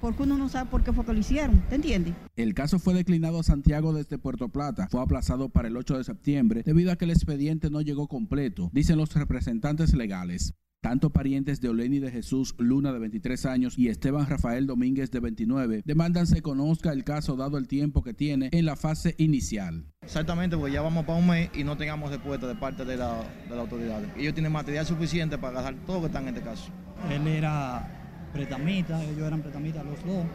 Porque 0.00 0.22
uno 0.22 0.36
no 0.36 0.48
sabe 0.48 0.70
por 0.70 0.82
qué 0.82 0.92
fue 0.92 1.04
que 1.04 1.12
lo 1.12 1.18
hicieron, 1.18 1.62
¿te 1.68 1.76
entiendes? 1.76 2.14
El 2.36 2.54
caso 2.54 2.78
fue 2.78 2.94
declinado 2.94 3.40
a 3.40 3.42
Santiago 3.42 3.92
desde 3.92 4.18
Puerto 4.18 4.48
Plata. 4.48 4.88
Fue 4.90 5.00
aplazado 5.00 5.48
para 5.48 5.68
el 5.68 5.76
8 5.76 5.98
de 5.98 6.04
septiembre 6.04 6.62
debido 6.64 6.92
a 6.92 6.96
que 6.96 7.04
el 7.04 7.10
expediente 7.10 7.70
no 7.70 7.80
llegó 7.80 8.08
completo, 8.08 8.70
dicen 8.72 8.98
los 8.98 9.14
representantes 9.14 9.94
legales. 9.94 10.54
Tanto 10.82 11.10
parientes 11.10 11.60
de 11.60 11.68
Oleni 11.68 11.98
de 11.98 12.12
Jesús 12.12 12.54
Luna 12.58 12.92
de 12.92 13.00
23 13.00 13.46
años 13.46 13.76
y 13.76 13.88
Esteban 13.88 14.28
Rafael 14.28 14.68
Domínguez 14.68 15.10
de 15.10 15.18
29 15.18 15.82
demandan 15.84 16.28
se 16.28 16.42
conozca 16.42 16.92
el 16.92 17.02
caso 17.02 17.34
dado 17.34 17.58
el 17.58 17.66
tiempo 17.66 18.04
que 18.04 18.14
tiene 18.14 18.50
en 18.52 18.66
la 18.66 18.76
fase 18.76 19.16
inicial. 19.18 19.86
Exactamente, 20.02 20.56
pues 20.56 20.72
ya 20.72 20.82
vamos 20.82 21.04
para 21.04 21.18
un 21.18 21.26
mes 21.26 21.50
y 21.54 21.64
no 21.64 21.76
tengamos 21.76 22.10
respuesta 22.10 22.46
de 22.46 22.54
parte 22.54 22.84
de 22.84 22.96
la, 22.96 23.24
de 23.48 23.56
la 23.56 23.62
autoridad. 23.62 24.00
Ellos 24.16 24.34
tienen 24.34 24.52
material 24.52 24.86
suficiente 24.86 25.38
para 25.38 25.58
agarrar 25.58 25.84
todo 25.86 25.96
lo 25.96 26.02
que 26.02 26.06
está 26.06 26.20
en 26.20 26.28
este 26.28 26.42
caso. 26.42 26.70
Él 27.10 27.26
era 27.26 28.05
pretamita, 28.36 29.02
ellos 29.02 29.26
eran 29.26 29.40
pretamitas 29.40 29.84
los 29.84 30.04
dos 30.04 30.26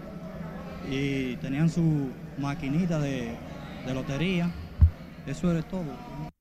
y 0.90 1.36
tenían 1.36 1.70
su 1.70 2.10
maquinita 2.40 3.00
de, 3.00 3.36
de 3.86 3.94
lotería. 3.94 4.52
Eso 5.28 5.52
era 5.52 5.62
todo. 5.62 5.86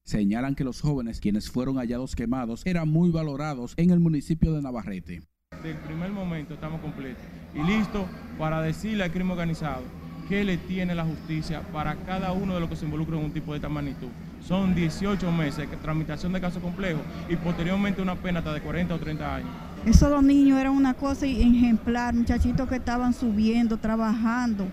Señalan 0.05 0.55
que 0.55 0.65
los 0.65 0.81
jóvenes 0.81 1.21
quienes 1.21 1.51
fueron 1.51 1.77
hallados 1.77 2.17
quemados 2.17 2.65
eran 2.65 2.89
muy 2.89 3.11
valorados 3.11 3.75
en 3.77 3.91
el 3.91 4.01
municipio 4.01 4.55
de 4.55 4.63
Navarrete. 4.63 5.23
Del 5.63 5.77
primer 5.77 6.11
momento 6.11 6.55
estamos 6.55 6.81
completos 6.81 7.23
y 7.55 7.63
listos 7.63 8.07
para 8.39 8.63
decirle 8.63 9.05
al 9.05 9.11
crimen 9.11 9.33
organizado 9.33 9.83
qué 10.31 10.45
le 10.45 10.57
tiene 10.57 10.95
la 10.95 11.05
justicia 11.05 11.61
para 11.73 11.97
cada 12.07 12.33
uno 12.33 12.55
de 12.55 12.61
los 12.61 12.71
que 12.71 12.77
se 12.77 12.87
involucra 12.87 13.19
en 13.19 13.25
un 13.25 13.33
tipo 13.33 13.53
de 13.53 13.59
esta 13.59 13.69
magnitud. 13.69 14.09
Son 14.41 14.75
18 14.75 15.31
meses 15.31 15.71
de 15.71 15.77
tramitación 15.77 16.33
de 16.33 16.41
casos 16.41 16.63
complejos 16.63 17.03
y 17.29 17.37
posteriormente 17.37 18.01
una 18.01 18.15
pena 18.15 18.39
hasta 18.39 18.55
de 18.55 18.63
40 18.63 18.95
o 18.95 18.99
30 18.99 19.35
años. 19.35 19.51
Esos 19.87 20.11
dos 20.11 20.23
niños 20.23 20.61
eran 20.61 20.75
una 20.75 20.93
cosa 20.93 21.27
ejemplar, 21.27 22.15
muchachitos 22.15 22.69
que 22.69 22.77
estaban 22.77 23.15
subiendo, 23.15 23.79
trabajando 23.79 24.69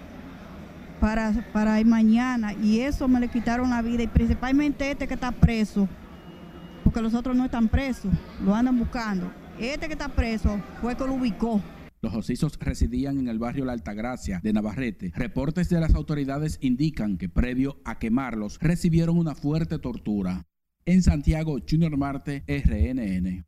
para, 1.00 1.32
para 1.54 1.80
ir 1.80 1.86
mañana 1.86 2.54
y 2.54 2.82
eso 2.82 3.08
me 3.08 3.20
le 3.20 3.30
quitaron 3.30 3.70
la 3.70 3.82
vida 3.82 4.04
y 4.04 4.08
principalmente 4.08 4.92
este 4.92 5.08
que 5.08 5.14
está 5.14 5.32
preso, 5.32 5.88
porque 6.84 7.02
los 7.02 7.14
otros 7.14 7.38
no 7.38 7.46
están 7.46 7.70
presos, 7.70 8.12
lo 8.44 8.54
andan 8.54 8.78
buscando. 8.78 9.32
Este 9.58 9.88
que 9.88 9.94
está 9.94 10.10
preso 10.10 10.60
fue 10.82 10.96
que 10.96 11.06
lo 11.06 11.14
ubicó. 11.14 11.62
Los 12.02 12.14
osisos 12.14 12.60
residían 12.60 13.18
en 13.18 13.28
el 13.28 13.40
barrio 13.40 13.66
La 13.66 13.74
Altagracia 13.74 14.40
de 14.44 14.54
Navarrete. 14.54 15.12
Reportes 15.16 15.70
de 15.70 15.80
las 15.80 15.96
autoridades 15.96 16.60
indican 16.62 17.18
que 17.18 17.30
previo 17.30 17.80
a 17.86 17.98
quemarlos 17.98 18.60
recibieron 18.60 19.18
una 19.18 19.36
fuerte 19.36 19.80
tortura. 19.80 20.46
En 20.86 21.02
Santiago, 21.02 21.58
Junior 21.68 21.98
Marte, 21.98 22.44
RNN. 22.48 23.46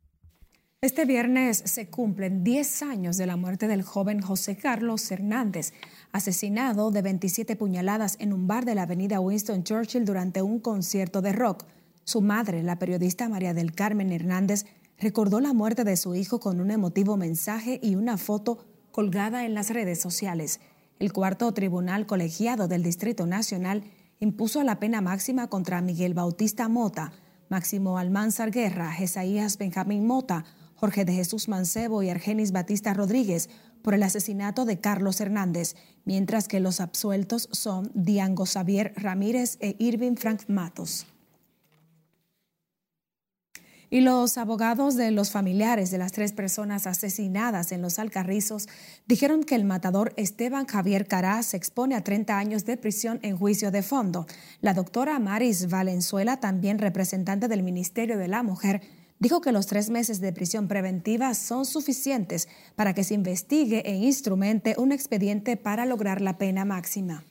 Este 0.82 1.04
viernes 1.04 1.62
se 1.66 1.90
cumplen 1.90 2.42
10 2.42 2.82
años 2.84 3.18
de 3.18 3.26
la 3.26 3.36
muerte 3.36 3.68
del 3.68 3.82
joven 3.82 4.22
José 4.22 4.56
Carlos 4.56 5.10
Hernández, 5.10 5.74
asesinado 6.10 6.90
de 6.90 7.02
27 7.02 7.54
puñaladas 7.54 8.16
en 8.18 8.32
un 8.32 8.46
bar 8.46 8.64
de 8.64 8.74
la 8.74 8.84
avenida 8.84 9.20
Winston 9.20 9.62
Churchill 9.62 10.06
durante 10.06 10.40
un 10.40 10.58
concierto 10.58 11.20
de 11.20 11.34
rock. 11.34 11.66
Su 12.04 12.22
madre, 12.22 12.62
la 12.62 12.78
periodista 12.78 13.28
María 13.28 13.52
del 13.52 13.74
Carmen 13.74 14.10
Hernández, 14.10 14.64
recordó 14.98 15.40
la 15.40 15.52
muerte 15.52 15.84
de 15.84 15.98
su 15.98 16.14
hijo 16.14 16.40
con 16.40 16.62
un 16.62 16.70
emotivo 16.70 17.18
mensaje 17.18 17.78
y 17.82 17.96
una 17.96 18.16
foto 18.16 18.64
colgada 18.90 19.44
en 19.44 19.52
las 19.52 19.68
redes 19.68 20.00
sociales. 20.00 20.60
El 20.98 21.12
cuarto 21.12 21.52
tribunal 21.52 22.06
colegiado 22.06 22.68
del 22.68 22.82
Distrito 22.82 23.26
Nacional 23.26 23.84
impuso 24.18 24.62
la 24.62 24.80
pena 24.80 25.02
máxima 25.02 25.48
contra 25.48 25.82
Miguel 25.82 26.14
Bautista 26.14 26.70
Mota, 26.70 27.12
Máximo 27.50 27.98
Almanzar 27.98 28.50
Guerra, 28.50 28.92
Jesaías 28.92 29.58
Benjamín 29.58 30.06
Mota, 30.06 30.46
Jorge 30.80 31.04
de 31.04 31.12
Jesús 31.12 31.46
Mancebo 31.46 32.02
y 32.02 32.08
Argenis 32.08 32.52
Batista 32.52 32.94
Rodríguez 32.94 33.50
por 33.82 33.92
el 33.92 34.02
asesinato 34.02 34.64
de 34.64 34.80
Carlos 34.80 35.20
Hernández, 35.20 35.76
mientras 36.06 36.48
que 36.48 36.58
los 36.58 36.80
absueltos 36.80 37.50
son 37.52 37.90
Diango 37.92 38.46
Xavier 38.46 38.94
Ramírez 38.96 39.58
e 39.60 39.76
Irving 39.78 40.16
Frank 40.16 40.44
Matos. 40.48 41.06
Y 43.90 44.00
los 44.00 44.38
abogados 44.38 44.94
de 44.94 45.10
los 45.10 45.32
familiares 45.32 45.90
de 45.90 45.98
las 45.98 46.12
tres 46.12 46.32
personas 46.32 46.86
asesinadas 46.86 47.72
en 47.72 47.82
los 47.82 47.98
Alcarrizos 47.98 48.66
dijeron 49.06 49.42
que 49.42 49.56
el 49.56 49.64
matador 49.64 50.14
Esteban 50.16 50.64
Javier 50.64 51.06
Caraz 51.06 51.46
se 51.46 51.58
expone 51.58 51.94
a 51.94 52.04
30 52.04 52.38
años 52.38 52.64
de 52.64 52.78
prisión 52.78 53.18
en 53.22 53.36
juicio 53.36 53.70
de 53.70 53.82
fondo. 53.82 54.26
La 54.62 54.72
doctora 54.72 55.18
Maris 55.18 55.68
Valenzuela, 55.68 56.38
también 56.38 56.78
representante 56.78 57.48
del 57.48 57.64
Ministerio 57.64 58.16
de 58.16 58.28
la 58.28 58.42
Mujer, 58.42 58.80
dijo 59.20 59.42
que 59.42 59.52
los 59.52 59.66
tres 59.66 59.90
meses 59.90 60.20
de 60.20 60.32
prisión 60.32 60.66
preventiva 60.66 61.34
son 61.34 61.66
suficientes 61.66 62.48
para 62.74 62.94
que 62.94 63.04
se 63.04 63.14
investigue 63.14 63.82
e 63.84 63.94
instrumente 63.94 64.74
un 64.78 64.92
expediente 64.92 65.58
para 65.58 65.84
lograr 65.84 66.22
la 66.22 66.38
pena 66.38 66.64
máxima. 66.64 67.22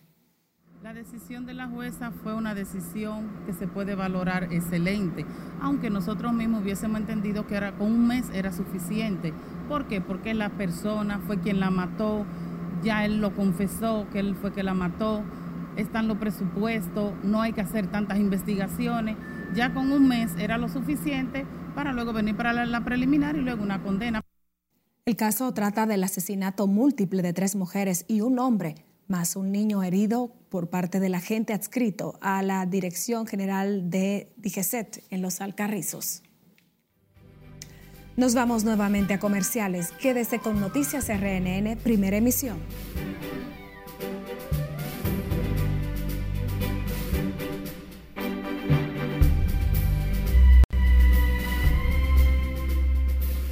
La 0.84 0.94
decisión 0.94 1.46
de 1.46 1.56
la 1.56 1.68
jueza 1.68 2.12
fue 2.12 2.34
una 2.36 2.54
decisión 2.54 3.28
que 3.46 3.54
se 3.54 3.68
puede 3.68 3.96
valorar 3.96 4.54
excelente, 4.54 5.26
aunque 5.62 5.90
nosotros 5.90 6.32
mismos 6.32 6.62
hubiésemos 6.62 7.02
entendido 7.02 7.48
que 7.48 7.60
con 7.78 7.92
un 7.92 8.08
mes 8.08 8.28
era 8.34 8.54
suficiente. 8.54 9.34
¿Por 9.68 9.88
qué? 9.88 10.00
Porque 10.00 10.34
la 10.34 10.50
persona 10.52 11.20
fue 11.26 11.42
quien 11.42 11.60
la 11.60 11.70
mató, 11.70 12.26
ya 12.84 13.04
él 13.04 13.20
lo 13.20 13.36
confesó 13.36 14.08
que 14.14 14.20
él 14.20 14.36
fue 14.36 14.54
quien 14.54 14.68
la 14.68 14.74
mató, 14.74 15.24
están 15.76 16.08
los 16.08 16.18
presupuestos, 16.18 17.14
no 17.24 17.42
hay 17.42 17.52
que 17.52 17.62
hacer 17.62 17.88
tantas 17.88 18.20
investigaciones. 18.20 19.18
Ya 19.56 19.74
con 19.74 19.92
un 19.92 20.08
mes 20.08 20.32
era 20.38 20.58
lo 20.58 20.70
suficiente 20.70 21.46
para 21.80 21.94
luego 21.94 22.12
venir 22.12 22.36
para 22.36 22.66
la, 22.66 22.84
preliminar 22.84 23.38
y 23.38 23.40
luego 23.40 23.64
una 23.64 23.82
condena. 23.82 24.22
El 25.06 25.16
caso 25.16 25.54
trata 25.54 25.86
del 25.86 26.04
asesinato 26.04 26.68
múltiple 26.68 27.22
de 27.22 27.32
tres 27.32 27.56
mujeres 27.56 28.04
y 28.10 28.20
un 28.20 28.38
hombre, 28.38 28.76
más 29.08 29.38
un 29.38 29.54
niño 29.54 29.82
herido 29.82 30.30
por 30.50 30.70
parte 30.70 31.00
del 31.00 31.16
agente 31.16 31.54
adscrito 31.54 32.20
a 32.20 32.42
la 32.42 32.66
Dirección 32.66 33.26
General 33.26 33.90
de 33.90 34.30
DGCET 34.36 35.06
en 35.10 35.22
Los 35.22 35.40
Alcarrizos. 35.40 36.22
Nos 38.18 38.36
vamos 38.36 38.66
nuevamente 38.66 39.14
a 39.14 39.20
comerciales. 39.22 39.94
Quédese 40.02 40.40
con 40.40 40.60
Noticias 40.60 41.08
RNN, 41.08 41.78
primera 41.78 42.18
emisión. 42.18 42.58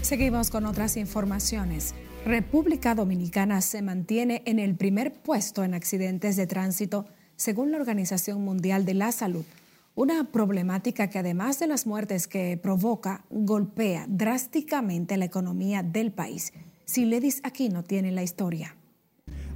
Seguimos 0.07 0.51
con 0.51 0.65
otras 0.65 0.95
informaciones. 0.95 1.93
República 2.23 2.95
Dominicana 2.95 3.59
se 3.59 3.81
mantiene 3.81 4.41
en 4.45 4.57
el 4.57 4.73
primer 4.73 5.11
puesto 5.11 5.65
en 5.65 5.73
accidentes 5.73 6.37
de 6.37 6.47
tránsito 6.47 7.07
según 7.35 7.73
la 7.73 7.77
Organización 7.77 8.41
Mundial 8.41 8.85
de 8.85 8.93
la 8.93 9.11
Salud. 9.11 9.43
Una 9.95 10.23
problemática 10.23 11.09
que 11.09 11.19
además 11.19 11.59
de 11.59 11.67
las 11.67 11.85
muertes 11.85 12.29
que 12.29 12.55
provoca, 12.55 13.25
golpea 13.29 14.05
drásticamente 14.07 15.17
la 15.17 15.25
economía 15.25 15.83
del 15.83 16.13
país. 16.13 16.53
Si 16.85 17.03
Ledis 17.03 17.41
aquí 17.43 17.67
no 17.67 17.83
tiene 17.83 18.13
la 18.13 18.23
historia. 18.23 18.77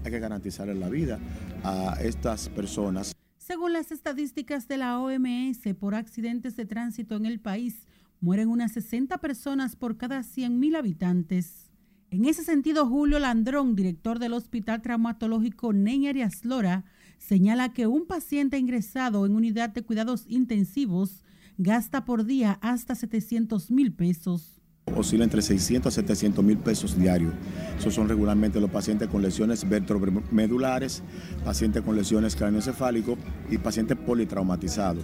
Hay 0.03 0.11
que 0.11 0.19
garantizarle 0.19 0.75
la 0.75 0.89
vida 0.89 1.17
a 1.63 1.95
estas 2.01 2.49
personas. 2.49 3.15
Según 3.37 3.71
las 3.71 3.93
estadísticas 3.93 4.67
de 4.67 4.75
la 4.75 4.99
OMS, 4.99 5.61
por 5.79 5.95
accidentes 5.95 6.57
de 6.57 6.65
tránsito 6.65 7.15
en 7.15 7.25
el 7.25 7.39
país, 7.39 7.87
mueren 8.21 8.49
unas 8.49 8.71
60 8.71 9.17
personas 9.17 9.75
por 9.75 9.97
cada 9.97 10.21
100.000 10.21 10.77
habitantes. 10.77 11.71
En 12.12 12.25
ese 12.25 12.43
sentido, 12.43 12.88
Julio 12.88 13.19
Landrón, 13.19 13.75
director 13.75 14.19
del 14.19 14.34
Hospital 14.34 14.81
Traumatológico 14.81 15.73
Ney 15.73 16.07
Arias 16.07 16.45
Lora, 16.45 16.86
señala 17.17 17.73
que 17.73 17.88
un 17.88 18.05
paciente 18.05 18.57
ingresado 18.57 19.25
en 19.25 19.36
unidad 19.36 19.69
de 19.69 19.81
cuidados 19.84 20.25
intensivos 20.27 21.23
gasta 21.57 22.05
por 22.05 22.25
día 22.25 22.60
hasta 22.62 22.95
700 22.95 23.71
mil 23.71 23.93
pesos. 23.93 24.62
Oscila 24.95 25.23
entre 25.23 25.41
600 25.41 25.91
a 25.91 25.95
700 25.95 26.43
mil 26.43 26.57
pesos 26.57 26.97
diarios. 26.97 27.34
Esos 27.77 27.93
son 27.93 28.10
regularmente 28.10 28.60
los 28.60 28.69
pacientes 28.69 29.07
con 29.07 29.21
lesiones 29.21 29.67
vertebromedulares, 29.67 31.03
pacientes 31.45 31.81
con 31.84 31.95
lesiones 31.95 32.36
craneoencefálicos 32.36 33.17
y 33.49 33.57
pacientes 33.57 33.97
politraumatizados. 33.97 35.03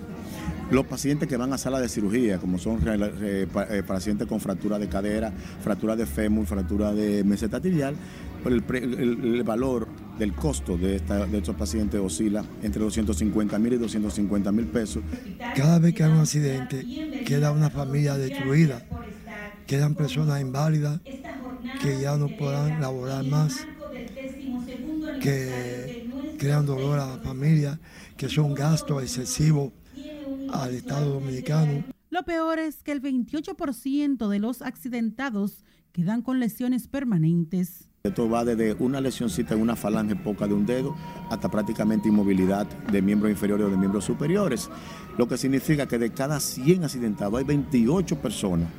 Los 0.69 0.85
pacientes 0.85 1.29
que 1.29 1.37
van 1.37 1.53
a 1.53 1.57
sala 1.57 1.79
de 1.79 1.87
cirugía, 1.87 2.39
como 2.39 2.57
son 2.59 2.81
eh, 2.85 3.47
pacientes 3.87 4.27
con 4.27 4.41
fractura 4.41 4.77
de 4.77 4.89
cadera, 4.89 5.31
fractura 5.63 5.95
de 5.95 6.05
fémur, 6.05 6.45
fractura 6.45 6.93
de 6.93 7.23
meseta 7.23 7.61
tibial, 7.61 7.95
el, 8.45 8.63
el, 8.69 9.43
valor 9.43 9.87
del 10.19 10.33
costo 10.33 10.77
de, 10.77 10.99
de 10.99 11.37
estos 11.37 11.55
pacientes 11.55 12.01
oscila 12.01 12.43
entre 12.61 12.81
250 12.81 13.57
mil 13.59 13.73
y 13.73 13.77
250 13.77 14.51
mil 14.51 14.65
pesos. 14.65 15.03
Cada 15.55 15.79
vez 15.79 15.93
que 15.93 16.03
hay 16.03 16.11
un 16.11 16.19
accidente, 16.19 17.23
queda 17.25 17.51
una 17.51 17.69
familia 17.69 18.17
destruida, 18.17 18.85
quedan 19.65 19.95
personas 19.95 20.41
inválidas 20.41 20.99
que 21.81 22.01
ya 22.01 22.17
no 22.17 22.27
podrán 22.27 22.81
laborar 22.81 23.23
más, 23.23 23.65
que 25.21 26.09
crean 26.37 26.65
dolor 26.65 26.99
a 26.99 27.07
la 27.07 27.17
familia, 27.19 27.79
que 28.17 28.27
son 28.27 28.53
gastos 28.53 29.01
excesivos 29.01 29.71
al 30.51 30.75
Estado 30.75 31.13
Dominicano. 31.13 31.83
Lo 32.09 32.23
peor 32.23 32.59
es 32.59 32.83
que 32.83 32.91
el 32.91 33.01
28% 33.01 34.27
de 34.27 34.39
los 34.39 34.61
accidentados 34.61 35.63
quedan 35.91 36.21
con 36.21 36.39
lesiones 36.39 36.87
permanentes. 36.87 37.89
Esto 38.03 38.29
va 38.29 38.45
desde 38.45 38.73
una 38.75 39.01
lesioncita 39.01 39.53
en 39.53 39.61
una 39.61 39.75
falange 39.75 40.15
poca 40.15 40.47
de 40.47 40.53
un 40.53 40.65
dedo 40.65 40.95
hasta 41.29 41.49
prácticamente 41.49 42.07
inmovilidad 42.07 42.65
de 42.91 43.01
miembros 43.01 43.31
inferiores 43.31 43.67
o 43.67 43.69
de 43.69 43.77
miembros 43.77 44.05
superiores, 44.05 44.69
lo 45.17 45.27
que 45.27 45.37
significa 45.37 45.87
que 45.87 45.97
de 45.97 46.11
cada 46.11 46.39
100 46.39 46.85
accidentados 46.85 47.37
hay 47.37 47.43
28 47.43 48.21
personas 48.21 48.69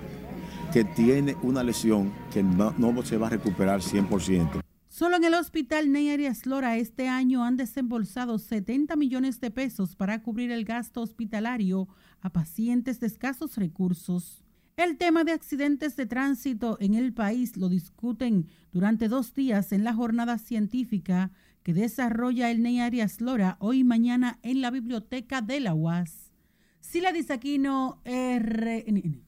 que 0.73 0.85
tienen 0.85 1.37
una 1.43 1.63
lesión 1.63 2.13
que 2.33 2.43
no, 2.43 2.75
no 2.79 3.03
se 3.03 3.19
va 3.19 3.27
a 3.27 3.31
recuperar 3.31 3.81
100%. 3.81 4.63
Solo 4.99 5.15
en 5.15 5.23
el 5.23 5.35
hospital 5.35 5.93
Ney 5.93 6.11
Arias 6.11 6.45
Lora 6.45 6.77
este 6.77 7.07
año 7.07 7.45
han 7.45 7.57
desembolsado 7.57 8.37
70 8.37 8.97
millones 8.97 9.41
de 9.41 9.53
pesos 9.53 9.95
para 9.95 10.25
cubrir 10.25 10.51
el 10.51 10.65
gasto 10.65 11.03
hospitalario 11.03 11.87
a 12.21 12.31
pacientes 12.31 12.99
de 12.99 13.07
escasos 13.07 13.59
recursos. 13.59 14.43
El 14.77 14.97
tema 14.97 15.23
de 15.23 15.31
accidentes 15.31 15.95
de 15.95 16.07
tránsito 16.07 16.79
en 16.81 16.95
el 16.95 17.15
país 17.15 17.57
lo 17.57 17.69
discuten 17.69 18.49
durante 18.73 19.07
dos 19.07 19.35
días 19.35 19.71
en 19.71 19.85
la 19.85 19.95
jornada 19.95 20.37
científica 20.37 21.31
que 21.63 21.75
desarrolla 21.75 22.51
el 22.51 22.61
Ney 22.61 22.81
Arias 22.81 23.21
Lora 23.21 23.57
hoy 23.61 23.79
y 23.79 23.85
mañana 23.85 24.41
en 24.43 24.63
la 24.63 24.73
biblioteca 24.73 25.43
de 25.43 25.61
la 25.61 25.75
UAS. 25.75 26.33
Sila 26.81 27.13
Disaquino, 27.13 28.03
RNN. 28.05 29.28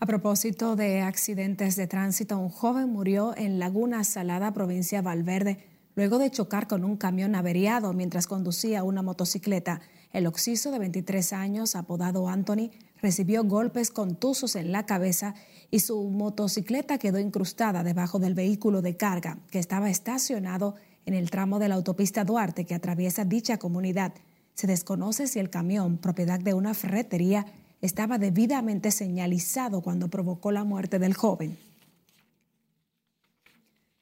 A 0.00 0.06
propósito 0.06 0.76
de 0.76 1.00
accidentes 1.00 1.76
de 1.76 1.86
tránsito, 1.86 2.38
un 2.38 2.50
joven 2.50 2.90
murió 2.90 3.34
en 3.36 3.58
Laguna 3.58 4.04
Salada, 4.04 4.52
provincia 4.52 4.98
de 4.98 5.02
Valverde, 5.02 5.58
luego 5.94 6.18
de 6.18 6.30
chocar 6.30 6.66
con 6.66 6.84
un 6.84 6.96
camión 6.96 7.34
averiado 7.34 7.92
mientras 7.92 8.26
conducía 8.26 8.82
una 8.82 9.02
motocicleta. 9.02 9.80
El 10.12 10.26
occiso 10.26 10.70
de 10.70 10.78
23 10.78 11.32
años, 11.32 11.76
apodado 11.76 12.28
Anthony, 12.28 12.70
recibió 13.00 13.44
golpes 13.44 13.90
contusos 13.90 14.56
en 14.56 14.72
la 14.72 14.84
cabeza 14.84 15.34
y 15.70 15.80
su 15.80 16.10
motocicleta 16.10 16.98
quedó 16.98 17.18
incrustada 17.18 17.82
debajo 17.82 18.18
del 18.18 18.34
vehículo 18.34 18.82
de 18.82 18.96
carga 18.96 19.38
que 19.50 19.58
estaba 19.58 19.90
estacionado 19.90 20.74
en 21.06 21.14
el 21.14 21.30
tramo 21.30 21.58
de 21.58 21.68
la 21.68 21.76
autopista 21.76 22.24
Duarte 22.24 22.64
que 22.64 22.74
atraviesa 22.74 23.24
dicha 23.24 23.58
comunidad. 23.58 24.12
Se 24.54 24.66
desconoce 24.66 25.26
si 25.26 25.38
el 25.38 25.50
camión, 25.50 25.98
propiedad 25.98 26.40
de 26.40 26.54
una 26.54 26.74
ferretería, 26.74 27.46
estaba 27.80 28.18
debidamente 28.18 28.90
señalizado 28.90 29.80
cuando 29.80 30.08
provocó 30.08 30.52
la 30.52 30.64
muerte 30.64 30.98
del 30.98 31.14
joven. 31.14 31.56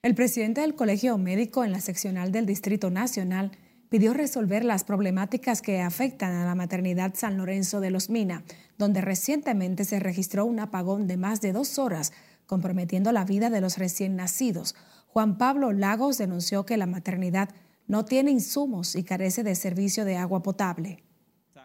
El 0.03 0.15
presidente 0.15 0.63
del 0.63 0.75
Colegio 0.75 1.17
Médico 1.19 1.65
en 1.65 1.73
la 1.73 1.81
seccional 1.81 2.33
del 2.33 2.47
Distrito 2.47 2.91
Nacional 2.91 3.53
pidió 3.89 4.15
resolver 4.15 4.65
las 4.65 4.85
problemáticas 4.85 5.63
que 5.63 5.81
afectan 5.81 6.33
a 6.33 6.45
la 6.45 6.55
maternidad 6.55 7.15
San 7.15 7.37
Lorenzo 7.37 7.81
de 7.81 7.91
los 7.91 8.11
Mina, 8.11 8.43
donde 8.79 9.01
recientemente 9.01 9.85
se 9.85 10.01
registró 10.01 10.45
un 10.45 10.59
apagón 10.61 11.07
de 11.07 11.17
más 11.17 11.41
de 11.41 11.53
dos 11.53 11.79
horas, 11.79 12.13
comprometiendo 12.47 13.13
la 13.13 13.25
vida 13.25 13.51
de 13.51 13.61
los 13.61 13.79
recién 13.79 14.17
nacidos. 14.17 14.75
Juan 15.09 15.39
Pablo 15.39 15.73
Lagos 15.73 16.19
denunció 16.19 16.67
que 16.67 16.77
la 16.77 16.87
maternidad 16.87 17.51
no 17.87 18.05
tiene 18.05 18.31
insumos 18.31 18.97
y 18.97 19.05
carece 19.05 19.45
de 19.45 19.55
servicio 19.55 20.05
de 20.05 20.17
agua 20.17 20.43
potable 20.43 21.03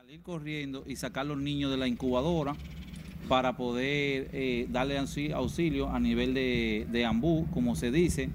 ir 0.10 0.22
corriendo 0.22 0.86
y 0.88 0.96
sacar 0.96 1.26
los 1.26 1.38
niños 1.38 1.70
de 1.70 1.76
la 1.76 1.86
incubadora 1.86 2.56
para 3.28 3.58
poder 3.58 4.30
eh, 4.32 4.66
darle 4.70 4.98
auxilio 4.98 5.90
a 5.90 6.00
nivel 6.00 6.34
de, 6.34 6.88
de 6.90 7.04
ambú, 7.04 7.46
como 7.52 7.76
se 7.76 7.92
dice. 7.92 8.30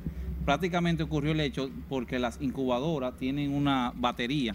Prácticamente 0.44 1.02
ocurrió 1.02 1.32
el 1.32 1.40
hecho 1.40 1.70
porque 1.88 2.18
las 2.18 2.42
incubadoras 2.42 3.16
tienen 3.16 3.54
una 3.54 3.90
batería 3.96 4.54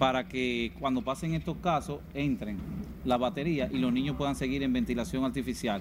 para 0.00 0.26
que 0.26 0.72
cuando 0.80 1.02
pasen 1.02 1.34
estos 1.34 1.58
casos 1.58 2.00
entren 2.12 2.58
la 3.04 3.18
batería 3.18 3.68
y 3.72 3.78
los 3.78 3.92
niños 3.92 4.16
puedan 4.16 4.34
seguir 4.34 4.64
en 4.64 4.72
ventilación 4.72 5.24
artificial. 5.24 5.80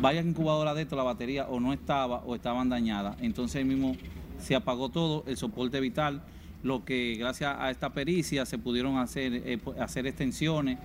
Vaya 0.00 0.20
incubadora 0.20 0.72
de 0.72 0.82
esto, 0.82 0.94
la 0.94 1.02
batería 1.02 1.48
o 1.48 1.58
no 1.58 1.72
estaba 1.72 2.18
o 2.18 2.36
estaban 2.36 2.68
dañadas. 2.68 3.16
Entonces 3.20 3.66
mismo 3.66 3.96
se 4.38 4.54
apagó 4.54 4.90
todo, 4.90 5.24
el 5.26 5.36
soporte 5.36 5.80
vital 5.80 6.22
lo 6.62 6.84
que 6.84 7.16
gracias 7.18 7.54
a 7.58 7.70
esta 7.70 7.92
pericia 7.92 8.46
se 8.46 8.58
pudieron 8.58 8.98
hacer, 8.98 9.34
eh, 9.34 9.60
hacer 9.78 10.06
extensiones. 10.06 10.78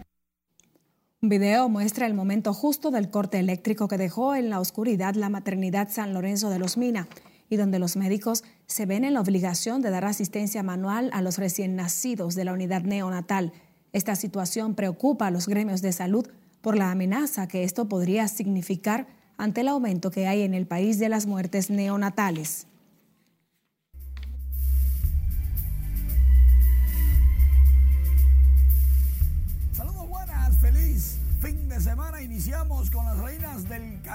Un 1.22 1.30
video 1.30 1.70
muestra 1.70 2.06
el 2.06 2.14
momento 2.14 2.54
justo 2.54 2.92
del 2.92 3.10
corte 3.10 3.40
eléctrico 3.40 3.88
que 3.88 3.98
dejó 3.98 4.36
en 4.36 4.50
la 4.50 4.60
oscuridad 4.60 5.16
la 5.16 5.30
maternidad 5.30 5.90
San 5.90 6.14
Lorenzo 6.14 6.50
de 6.50 6.60
los 6.60 6.78
Mina 6.78 7.08
y 7.50 7.58
donde 7.58 7.80
los 7.80 7.96
médicos 7.96 8.44
se 8.68 8.86
ven 8.86 9.04
en 9.04 9.14
la 9.14 9.22
obligación 9.22 9.82
de 9.82 9.90
dar 9.90 10.06
asistencia 10.06 10.64
manual 10.64 11.10
a 11.14 11.22
los 11.22 11.38
recién 11.38 11.76
nacidos 11.76 12.36
de 12.36 12.46
la 12.46 12.54
unidad 12.54 12.84
neonatal. 12.84 13.54
Esta 13.94 14.16
situación 14.16 14.76
preocupa 14.76 15.28
a 15.28 15.32
los 15.32 15.48
gremios 15.48 15.82
de 15.82 15.94
salud 15.94 16.28
por 16.62 16.78
la 16.78 16.92
amenaza 16.92 17.48
que 17.48 17.64
esto 17.64 17.88
podría 17.88 18.28
significar 18.28 19.08
ante 19.38 19.62
el 19.62 19.68
aumento 19.68 20.12
que 20.12 20.28
hay 20.28 20.42
en 20.42 20.54
el 20.54 20.68
país 20.68 21.00
de 21.00 21.10
las 21.10 21.26
muertes 21.26 21.70
neonatales. 21.70 22.68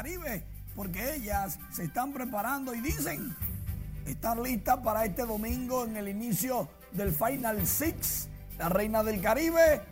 Caribe, 0.00 0.42
porque 0.74 1.16
ellas 1.16 1.58
se 1.70 1.84
están 1.84 2.14
preparando 2.14 2.74
y 2.74 2.80
dicen 2.80 3.36
estar 4.06 4.38
listas 4.38 4.78
para 4.78 5.04
este 5.04 5.26
domingo 5.26 5.84
en 5.84 5.94
el 5.98 6.08
inicio 6.08 6.70
del 6.92 7.12
Final 7.12 7.66
Six. 7.66 8.30
Las 8.56 8.72
reinas 8.72 9.04
del 9.04 9.20
Caribe 9.20 9.82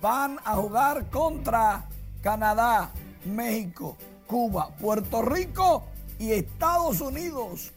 van 0.00 0.36
a 0.44 0.56
jugar 0.56 1.10
contra 1.10 1.84
Canadá, 2.20 2.90
México, 3.24 3.96
Cuba, 4.26 4.70
Puerto 4.80 5.22
Rico 5.22 5.84
y 6.18 6.32
Estados 6.32 7.00
Unidos. 7.00 7.72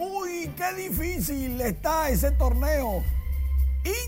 Uy, 0.00 0.50
qué 0.56 0.74
difícil 0.74 1.60
está 1.60 2.10
ese 2.10 2.32
torneo. 2.32 3.04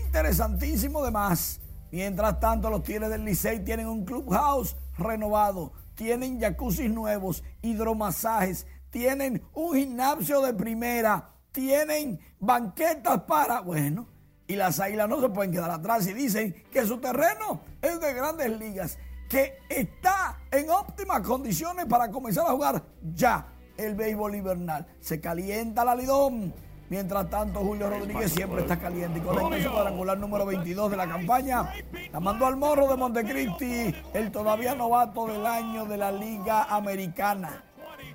Interesantísimo 0.05 1.01
de 1.05 1.11
más. 1.11 1.61
Mientras 1.93 2.41
tanto, 2.41 2.69
los 2.69 2.83
Tigres 2.83 3.09
del 3.09 3.23
Licey 3.23 3.63
tienen 3.63 3.87
un 3.87 4.03
clubhouse 4.03 4.75
renovado, 4.97 5.71
tienen 5.99 6.39
jacuzzi 6.39 6.87
nuevos, 6.87 7.43
hidromasajes, 7.61 8.65
tienen 8.89 9.43
un 9.53 9.75
gimnasio 9.75 10.39
de 10.39 10.53
primera, 10.53 11.29
tienen 11.51 12.17
banquetas 12.39 13.23
para, 13.23 13.59
bueno, 13.59 14.07
y 14.47 14.55
las 14.55 14.79
águilas 14.79 15.09
no 15.09 15.19
se 15.19 15.27
pueden 15.27 15.51
quedar 15.51 15.69
atrás 15.69 16.07
y 16.07 16.13
dicen 16.13 16.55
que 16.71 16.85
su 16.85 16.99
terreno 16.99 17.63
es 17.81 17.99
de 17.99 18.13
grandes 18.13 18.57
ligas, 18.57 18.97
que 19.27 19.57
está 19.67 20.39
en 20.51 20.69
óptimas 20.69 21.19
condiciones 21.19 21.85
para 21.85 22.09
comenzar 22.09 22.47
a 22.47 22.51
jugar 22.51 22.81
ya 23.13 23.47
el 23.75 23.95
béisbol 23.95 24.35
invernal. 24.35 24.87
Se 25.01 25.19
calienta 25.19 25.83
la 25.83 25.95
Lidón 25.95 26.53
Mientras 26.89 27.29
tanto, 27.29 27.59
Julio 27.59 27.87
Rodríguez 27.87 28.31
siempre 28.31 28.61
está 28.61 28.79
caliente 28.79 29.19
y 29.19 29.21
conecta 29.21 29.63
su 29.63 29.71
cuadrangular 29.71 30.17
número 30.17 30.45
22 30.47 30.89
de 30.89 30.97
la 30.97 31.07
campaña. 31.07 31.71
La 32.11 32.19
mandó 32.19 32.47
al 32.47 32.57
morro 32.57 32.87
de 32.87 32.97
Montecristi, 32.97 33.93
el 34.13 34.31
todavía 34.31 34.73
novato 34.73 35.27
del 35.27 35.45
año 35.45 35.85
de 35.85 35.97
la 35.97 36.11
Liga 36.11 36.63
Americana. 36.63 37.63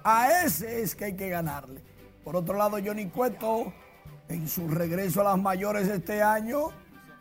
A 0.03 0.43
ese 0.45 0.83
es 0.83 0.97
que 0.97 1.05
hay 1.05 1.15
que 1.15 1.29
ganarle. 1.29 1.83
Por 2.25 2.35
otro 2.35 2.57
lado, 2.57 2.79
Johnny 2.85 3.07
Cueto, 3.07 3.73
en 4.29 4.49
su 4.49 4.67
regreso 4.67 5.21
a 5.21 5.25
las 5.25 5.39
mayores 5.39 5.87
este 5.89 6.21
año, 6.21 6.71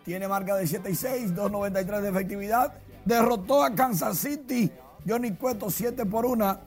tiene 0.04 0.28
marca 0.28 0.56
de 0.56 0.66
7 0.66 0.89
y 0.89 0.96
6, 0.96 1.36
2.93 1.36 2.02
de 2.02 2.10
efectividad. 2.10 2.74
Derrotó 3.06 3.63
a 3.63 3.76
Kansas 3.76 4.18
City. 4.18 4.72
Johnny 5.08 5.34
Cueto 5.34 5.70
7 5.70 6.06
por 6.06 6.26
1, 6.26 6.60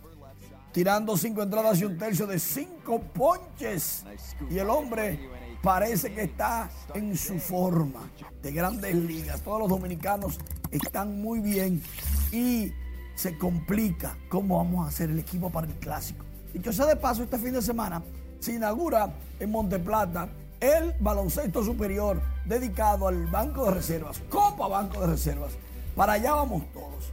tirando 0.77 1.17
5 1.17 1.43
entradas 1.43 1.81
y 1.81 1.87
un 1.87 1.97
tercio 1.97 2.27
de 2.27 2.39
5 2.39 3.01
ponches. 3.15 4.05
Y 4.51 4.59
el 4.59 4.69
hombre 4.69 5.19
parece 5.63 6.13
que 6.13 6.25
está 6.25 6.69
en 6.93 7.17
su 7.17 7.39
forma 7.39 8.11
de 8.43 8.53
grandes 8.53 8.95
ligas. 8.95 9.41
Todos 9.41 9.61
los 9.61 9.71
dominicanos 9.71 10.39
están 10.71 11.23
muy 11.23 11.41
bien 11.41 11.83
y 12.31 12.75
se 13.15 13.39
complica 13.39 14.19
cómo 14.29 14.59
vamos 14.59 14.85
a 14.85 14.91
hacer 14.91 15.09
el 15.09 15.19
equipo 15.19 15.49
para 15.49 15.67
el 15.67 15.73
clásico. 15.77 16.27
Y 16.53 16.59
que 16.59 16.75
sea 16.75 16.85
de 16.85 16.97
paso, 16.97 17.23
este 17.23 17.39
fin 17.39 17.55
de 17.55 17.63
semana 17.63 18.03
se 18.39 18.53
inaugura 18.53 19.15
en 19.41 19.51
Monteplata 19.51 20.29
el 20.61 20.93
baloncesto 21.01 21.65
superior 21.65 22.21
dedicado 22.45 23.09
al 23.09 23.25
Banco 23.29 23.65
de 23.65 23.71
Reservas, 23.71 24.21
Copa 24.29 24.69
Banco 24.69 25.01
de 25.01 25.07
Reservas. 25.07 25.53
Para 25.95 26.13
allá 26.13 26.35
vamos 26.35 26.71
todos. 26.75 27.13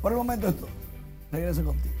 Por 0.00 0.12
el 0.12 0.18
momento 0.18 0.46
es 0.46 0.54
todo. 0.54 0.68
Regreso 1.32 1.64
contigo. 1.64 1.99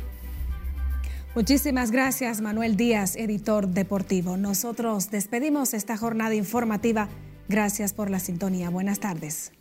Muchísimas 1.34 1.92
gracias, 1.92 2.40
Manuel 2.40 2.76
Díaz, 2.76 3.14
editor 3.14 3.68
deportivo. 3.68 4.36
Nosotros 4.36 5.10
despedimos 5.10 5.74
esta 5.74 5.96
jornada 5.96 6.34
informativa. 6.34 7.08
Gracias 7.48 7.92
por 7.92 8.10
la 8.10 8.18
sintonía. 8.18 8.68
Buenas 8.68 8.98
tardes. 8.98 9.52